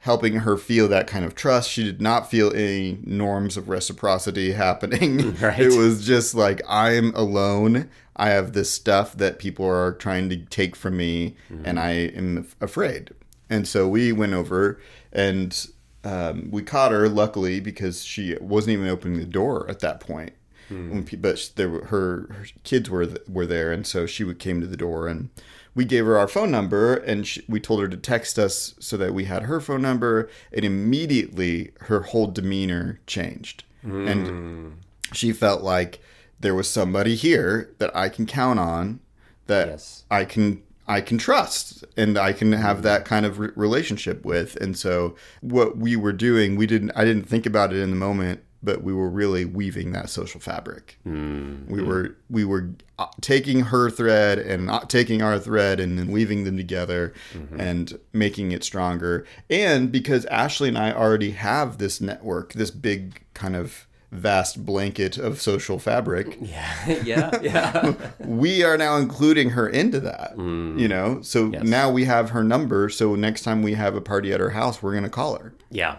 helping 0.00 0.36
her 0.36 0.56
feel 0.56 0.88
that 0.88 1.06
kind 1.06 1.24
of 1.24 1.34
trust. 1.34 1.70
She 1.70 1.84
did 1.84 2.00
not 2.00 2.30
feel 2.30 2.54
any 2.54 2.98
norms 3.04 3.56
of 3.56 3.68
reciprocity 3.68 4.52
happening. 4.66 5.36
Right. 5.36 5.58
It 5.58 5.76
was 5.76 6.06
just 6.06 6.34
like 6.34 6.60
I'm 6.68 7.14
alone. 7.14 7.90
I 8.16 8.30
have 8.30 8.52
this 8.52 8.70
stuff 8.70 9.16
that 9.16 9.38
people 9.38 9.66
are 9.66 9.92
trying 9.92 10.28
to 10.30 10.36
take 10.36 10.74
from 10.74 10.96
me, 10.96 11.36
and 11.64 11.78
I 11.78 11.90
am 11.92 12.48
afraid. 12.60 13.10
And 13.48 13.66
so 13.66 13.88
we 13.88 14.12
went 14.12 14.34
over 14.34 14.80
and 15.12 15.68
um, 16.04 16.50
we 16.50 16.62
caught 16.62 16.92
her. 16.92 17.08
Luckily, 17.08 17.60
because 17.60 18.04
she 18.04 18.36
wasn't 18.40 18.74
even 18.74 18.88
opening 18.88 19.18
the 19.18 19.26
door 19.26 19.68
at 19.68 19.80
that 19.80 20.00
point. 20.00 20.32
When 20.68 21.02
but 21.20 21.52
there 21.56 21.70
her, 21.70 22.26
her 22.28 22.46
kids 22.62 22.90
were 22.90 23.08
were 23.26 23.46
there, 23.46 23.72
and 23.72 23.86
so 23.86 24.04
she 24.06 24.34
came 24.34 24.60
to 24.60 24.66
the 24.66 24.76
door, 24.76 25.08
and 25.08 25.30
we 25.78 25.84
gave 25.84 26.06
her 26.06 26.18
our 26.18 26.26
phone 26.26 26.50
number, 26.50 26.96
and 26.96 27.24
she, 27.24 27.44
we 27.48 27.60
told 27.60 27.80
her 27.80 27.86
to 27.86 27.96
text 27.96 28.36
us 28.36 28.74
so 28.80 28.96
that 28.96 29.14
we 29.14 29.26
had 29.26 29.44
her 29.44 29.60
phone 29.60 29.80
number, 29.80 30.28
and 30.52 30.64
immediately 30.64 31.70
her 31.82 32.00
whole 32.00 32.26
demeanor 32.26 32.98
changed, 33.06 33.62
and 34.08 34.26
hmm. 34.26 34.68
she 35.12 35.32
felt 35.32 35.62
like 35.62 36.00
there 36.40 36.56
was 36.56 36.68
somebody 36.68 37.14
here 37.14 37.72
that 37.78 37.94
I 37.94 38.08
can 38.08 38.26
count 38.26 38.58
on, 38.58 38.98
that 39.46 39.68
Yes. 39.68 40.04
I 40.10 40.24
can 40.24 40.62
I 40.88 41.00
can 41.00 41.16
trust 41.16 41.84
and 41.96 42.18
I 42.18 42.32
can 42.32 42.50
have 42.50 42.78
hmm. 42.78 42.82
that 42.82 43.04
kind 43.04 43.24
of 43.24 43.38
re- 43.38 43.50
relationship 43.54 44.24
with. 44.24 44.56
And 44.56 44.76
so 44.76 45.14
what 45.42 45.76
we 45.76 45.94
were 45.94 46.12
doing, 46.12 46.56
we 46.56 46.66
didn't 46.66 46.90
I 46.96 47.04
didn't 47.04 47.28
think 47.28 47.46
about 47.46 47.72
it 47.72 47.78
in 47.78 47.90
the 47.90 47.96
moment, 47.96 48.42
but 48.62 48.82
we 48.82 48.92
were 48.92 49.08
really 49.08 49.44
weaving 49.44 49.92
that 49.92 50.10
social 50.10 50.40
fabric. 50.40 50.98
Mm. 51.06 51.68
We 51.68 51.80
mm. 51.80 51.86
were 51.86 52.16
we 52.28 52.44
were 52.44 52.70
uh, 52.98 53.06
taking 53.20 53.60
her 53.60 53.90
thread 53.90 54.38
and 54.38 54.66
not 54.66 54.90
taking 54.90 55.22
our 55.22 55.38
thread 55.38 55.78
and 55.80 55.98
then 55.98 56.10
weaving 56.10 56.44
them 56.44 56.56
together 56.56 57.14
mm-hmm. 57.32 57.60
and 57.60 57.98
making 58.12 58.52
it 58.52 58.64
stronger. 58.64 59.24
And 59.48 59.92
because 59.92 60.24
Ashley 60.26 60.68
and 60.68 60.78
I 60.78 60.92
already 60.92 61.32
have 61.32 61.78
this 61.78 62.00
network, 62.00 62.54
this 62.54 62.70
big 62.70 63.22
kind 63.34 63.54
of 63.54 63.86
vast 64.10 64.64
blanket 64.64 65.18
of 65.18 65.38
social 65.38 65.78
fabric 65.78 66.38
Yeah. 66.40 67.02
yeah. 67.04 67.30
Yeah. 67.42 67.94
we 68.20 68.62
are 68.64 68.78
now 68.78 68.96
including 68.96 69.50
her 69.50 69.68
into 69.68 70.00
that 70.00 70.34
mm. 70.34 70.80
you 70.80 70.88
know 70.88 71.20
so 71.20 71.50
Yes. 71.52 71.64
now 71.64 71.90
we 71.90 72.06
have 72.06 72.30
her 72.30 72.42
number 72.42 72.88
so 72.88 73.14
next 73.14 73.42
time 73.42 73.62
we 73.62 73.74
have 73.74 73.94
a 73.94 74.00
party 74.00 74.32
at 74.32 74.40
her 74.40 74.48
house 74.48 74.82
we're 74.82 74.92
going 74.92 75.04
to 75.04 75.10
call 75.10 75.38
her 75.38 75.52
yeah. 75.70 75.96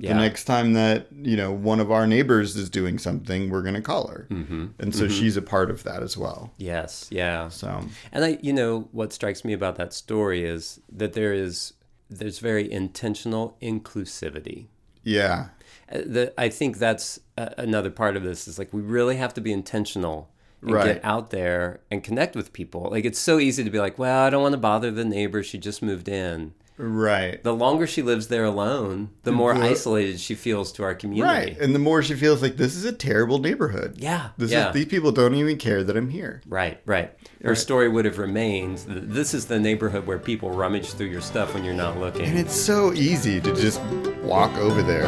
Yeah. 0.00 0.12
the 0.14 0.20
next 0.20 0.44
time 0.44 0.74
that 0.74 1.08
you 1.12 1.36
know 1.36 1.50
one 1.52 1.80
of 1.80 1.90
our 1.90 2.06
neighbors 2.06 2.54
is 2.56 2.70
doing 2.70 2.98
something 2.98 3.50
we're 3.50 3.62
going 3.62 3.74
to 3.74 3.82
call 3.82 4.06
her 4.08 4.28
mm-hmm. 4.30 4.66
and 4.78 4.94
so 4.94 5.08
she's 5.08 5.36
a 5.36 5.42
part 5.42 5.70
of 5.70 5.82
that 5.82 6.02
as 6.04 6.16
well 6.16 6.52
yes. 6.56 7.08
Yeah. 7.10 7.48
so 7.48 7.84
And 8.12 8.24
I, 8.24 8.38
you 8.40 8.52
know, 8.52 8.88
what 8.92 9.12
strikes 9.12 9.44
me 9.44 9.52
about 9.52 9.74
that 9.76 9.92
story 9.92 10.44
is 10.44 10.80
that 10.92 11.14
there 11.14 11.32
is 11.32 11.72
there's 12.08 12.38
very 12.38 12.70
intentional 12.70 13.56
inclusivity. 13.60 14.66
yeah 15.02 15.48
Uh, 15.92 15.98
The, 16.14 16.32
I 16.38 16.48
think 16.48 16.78
that's 16.78 17.20
uh, 17.36 17.50
another 17.58 17.90
part 17.90 18.16
of 18.16 18.22
this 18.22 18.46
is 18.48 18.58
like 18.58 18.72
we 18.72 18.80
really 18.80 19.16
have 19.16 19.34
to 19.34 19.40
be 19.40 19.52
intentional 19.52 20.30
and 20.62 20.72
Right. 20.72 20.86
get 20.94 21.04
out 21.04 21.30
there 21.30 21.80
and 21.90 22.02
connect 22.02 22.34
with 22.34 22.52
people. 22.52 22.88
Like 22.90 23.04
it's 23.04 23.18
so 23.30 23.38
easy 23.38 23.62
to 23.64 23.70
be 23.70 23.78
like, 23.78 23.96
well, 23.98 24.24
I 24.26 24.30
don't 24.30 24.42
want 24.42 24.54
to 24.54 24.58
bother 24.58 24.90
the 24.90 25.04
neighbor. 25.04 25.42
She 25.42 25.56
just 25.58 25.82
moved 25.82 26.08
in. 26.08 26.52
Right 26.78 27.42
The 27.42 27.52
longer 27.54 27.86
she 27.86 28.02
lives 28.02 28.28
there 28.28 28.44
alone, 28.44 29.10
the 29.24 29.32
more 29.32 29.52
The- 29.54 29.60
isolated 29.62 30.20
she 30.20 30.34
feels 30.34 30.72
to 30.72 30.82
our 30.84 30.94
community. 30.94 31.22
right 31.50 31.58
and 31.58 31.74
the 31.74 31.78
more 31.78 32.02
she 32.02 32.14
feels 32.14 32.40
like 32.40 32.56
this 32.56 32.74
is 32.76 32.84
a 32.84 32.92
terrible 32.92 33.38
neighborhood 33.38 33.94
Yeah. 33.98 34.28
this 34.38 34.50
yeah. 34.52 34.68
is 34.68 34.74
these 34.74 34.86
people 34.86 35.10
don't 35.12 35.34
even 35.34 35.56
care 35.58 35.82
that 35.84 35.96
i'm 35.96 36.08
here 36.10 36.40
Right, 36.46 36.80
right. 36.86 37.12
Her 37.44 37.54
story 37.54 37.88
would 37.88 38.04
have 38.04 38.18
remained. 38.18 38.78
This 38.88 39.32
is 39.32 39.46
the 39.46 39.60
neighborhood 39.60 40.06
where 40.06 40.18
people 40.18 40.50
rummage 40.50 40.92
through 40.94 41.06
your 41.06 41.20
stuff 41.20 41.54
when 41.54 41.64
you're 41.64 41.72
not 41.74 41.98
looking. 41.98 42.24
and 42.26 42.36
it's 42.38 42.54
so 42.54 42.92
easy 42.94 43.40
to 43.40 43.54
just 43.54 43.80
walk 44.22 44.52
over 44.58 44.82
there 44.82 45.06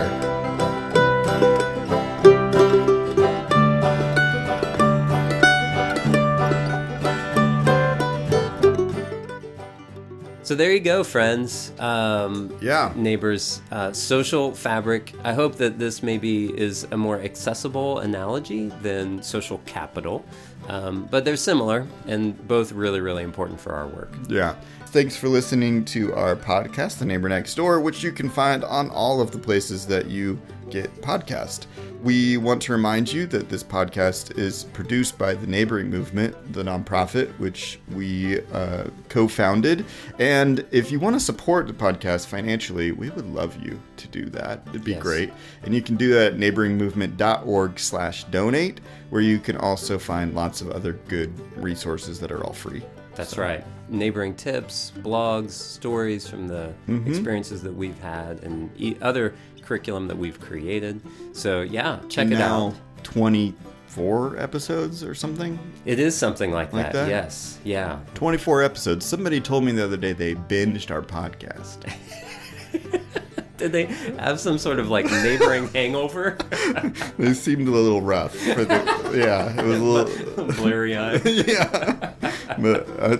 So 10.51 10.57
there 10.57 10.73
you 10.73 10.81
go, 10.81 11.05
friends. 11.05 11.71
Um, 11.79 12.53
Yeah. 12.61 12.93
Neighbors, 12.97 13.63
uh, 13.71 13.93
social 13.93 14.51
fabric. 14.53 15.15
I 15.23 15.33
hope 15.33 15.55
that 15.59 15.79
this 15.79 16.03
maybe 16.03 16.47
is 16.47 16.89
a 16.91 16.97
more 16.97 17.21
accessible 17.21 18.01
analogy 18.01 18.73
than 18.83 19.23
social 19.23 19.61
capital, 19.65 20.25
um, 20.69 21.07
but 21.09 21.25
they're 21.25 21.37
similar 21.37 21.87
and 22.09 22.35
both 22.49 22.73
really, 22.73 23.01
really 23.01 23.23
important 23.23 23.61
for 23.61 23.75
our 23.75 23.87
work. 23.87 24.13
Yeah. 24.29 24.57
Thanks 24.87 25.15
for 25.15 25.29
listening 25.29 25.85
to 25.85 26.13
our 26.15 26.35
podcast, 26.35 26.99
The 26.99 27.05
Neighbor 27.05 27.29
Next 27.29 27.55
Door, 27.55 27.83
which 27.83 28.03
you 28.03 28.11
can 28.11 28.29
find 28.29 28.65
on 28.65 28.91
all 28.91 29.21
of 29.21 29.31
the 29.31 29.39
places 29.39 29.87
that 29.87 30.07
you 30.09 30.37
get 30.71 30.93
podcast. 31.03 31.67
We 32.03 32.37
want 32.39 32.63
to 32.63 32.73
remind 32.73 33.13
you 33.13 33.27
that 33.27 33.49
this 33.51 33.63
podcast 33.63 34.39
is 34.39 34.65
produced 34.65 35.19
by 35.19 35.35
the 35.35 35.47
Neighboring 35.47 35.91
Movement, 35.91 36.53
the 36.53 36.63
nonprofit 36.63 37.29
which 37.39 37.79
we 37.93 38.41
uh, 38.53 38.85
co-founded. 39.09 39.85
And 40.19 40.65
if 40.71 40.91
you 40.91 40.99
want 40.99 41.17
to 41.17 41.21
support 41.21 41.67
the 41.67 41.73
podcast 41.75 42.27
financially, 42.27 42.93
we 42.93 43.11
would 43.11 43.27
love 43.27 43.63
you 43.63 43.81
to 43.99 44.09
do 44.09 44.27
that. 44.31 44.63
It'd 44.71 44.85
be 44.85 44.93
Yes. 44.93 45.03
great. 45.03 45.33
And 45.63 45.75
you 45.75 45.83
can 45.83 45.97
do 45.97 46.15
that 46.15 46.33
at 46.35 46.39
neighboringmovement.org 46.39 47.79
slash 47.79 48.25
donate, 48.25 48.81
where 49.11 49.21
you 49.23 49.39
can 49.39 49.57
also 49.57 49.99
find 49.99 50.35
lots 50.35 50.61
of 50.61 50.71
other 50.71 50.95
good 51.09 51.33
resources 51.57 52.19
that 52.21 52.33
are 52.33 52.43
all 52.45 52.53
free. 52.55 52.83
That's 53.21 53.39
right. 53.39 53.65
Neighboring 53.89 54.35
tips, 54.35 54.93
blogs, 54.99 55.51
stories 55.51 56.29
from 56.29 56.49
the 56.49 56.73
mm-hmm. 56.89 57.09
experiences 57.09 57.63
that 57.63 57.73
we've 57.75 57.99
had, 58.01 58.43
and 58.45 58.71
e- 58.81 58.97
other 59.03 59.35
curriculum 59.63 60.09
that 60.09 60.17
we've 60.17 60.41
created. 60.41 61.01
So, 61.33 61.61
yeah, 61.63 62.01
check 62.09 62.27
it 62.29 62.39
now 62.39 62.69
out. 62.69 62.75
24 63.05 64.37
episodes 64.39 65.03
or 65.05 65.15
something 65.15 65.59
It 65.85 65.99
is 65.99 66.17
something 66.17 66.51
like, 66.53 66.73
Like 66.73 66.87
that. 66.87 66.93
that? 66.93 67.09
Yes. 67.09 67.59
Yeah. 67.65 67.99
24 68.15 68.63
episodes 68.63 69.05
somebody 69.07 69.41
told 69.41 69.65
me 69.65 69.73
the 69.73 69.85
other 69.85 69.97
day 69.97 70.13
they 70.13 70.35
binged 70.35 70.91
our 70.91 71.03
podcast 71.03 71.91
Did 73.57 73.73
they 73.73 73.85
have 74.19 74.39
some 74.41 74.57
sort 74.59 74.79
of 74.79 74.89
like 74.91 75.05
neighboring 75.07 75.69
hangover? 75.75 76.37
they 77.19 77.35
seemed 77.35 77.69
a 77.69 77.71
little 77.71 78.01
rough 78.01 78.35
for 78.35 78.65
the, 78.65 79.13
yeah 79.17 79.59
it 79.61 79.65
was 79.67 79.79
a 79.79 79.85
little 79.85 80.47
Blurry 80.63 80.97
eyed. 80.97 81.25
yeah 81.25 82.10
but 82.59 82.89
uh, 82.99 83.17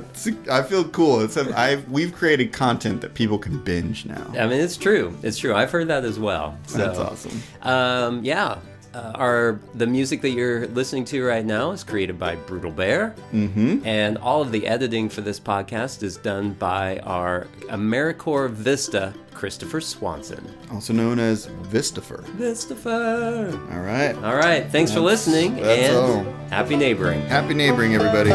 i 0.51 0.63
feel 0.63 0.85
cool 0.89 1.21
it's 1.21 1.37
i 1.37 1.77
we've 1.89 2.13
created 2.15 2.53
content 2.53 3.01
that 3.01 3.15
people 3.15 3.39
can 3.39 3.59
binge 3.59 4.05
now 4.07 4.27
I 4.39 4.47
mean, 4.47 4.61
it's 4.61 4.77
true. 4.77 5.17
It's 5.23 5.39
true. 5.39 5.55
I've 5.55 5.71
heard 5.71 5.89
that 5.89 6.05
as 6.05 6.19
well. 6.19 6.57
So, 6.67 6.79
that's 6.79 6.99
awesome 6.99 7.43
Um, 7.63 8.25
yeah. 8.25 8.59
Uh, 8.93 9.13
our 9.15 9.61
the 9.75 9.87
music 9.87 10.21
that 10.21 10.31
you're 10.31 10.67
listening 10.69 11.05
to 11.05 11.25
right 11.25 11.45
now 11.45 11.71
is 11.71 11.85
created 11.85 12.19
by 12.19 12.35
Brutal 12.35 12.73
Bear, 12.73 13.15
mm-hmm. 13.33 13.87
and 13.87 14.19
all 14.19 14.43
of 14.43 14.51
the 14.51 14.67
editing 14.67 15.09
for 15.09 15.21
this 15.21 15.39
podcast 15.39 16.03
is 16.03 16.17
done 16.17 16.55
by 16.55 16.99
our 17.05 17.47
AmeriCorps 17.69 18.51
Vista 18.51 19.15
Christopher 19.33 19.81
Swanson. 19.81 20.45
also 20.73 20.93
known 20.93 21.21
as 21.21 21.47
vistifer 21.71 22.25
Christopher. 22.37 23.57
all 23.73 23.81
right 23.81 24.17
All 24.25 24.35
right. 24.35 24.67
Thanks 24.67 24.91
for 24.93 25.01
listening, 25.01 25.55
that's 25.57 25.89
and 25.89 25.97
all. 26.27 26.33
happy 26.49 26.75
neighboring. 26.75 27.21
happy 27.23 27.55
neighboring 27.55 27.95
everybody 27.95 28.31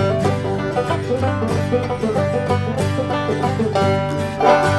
Thank 0.75 1.05
you. 4.69 4.74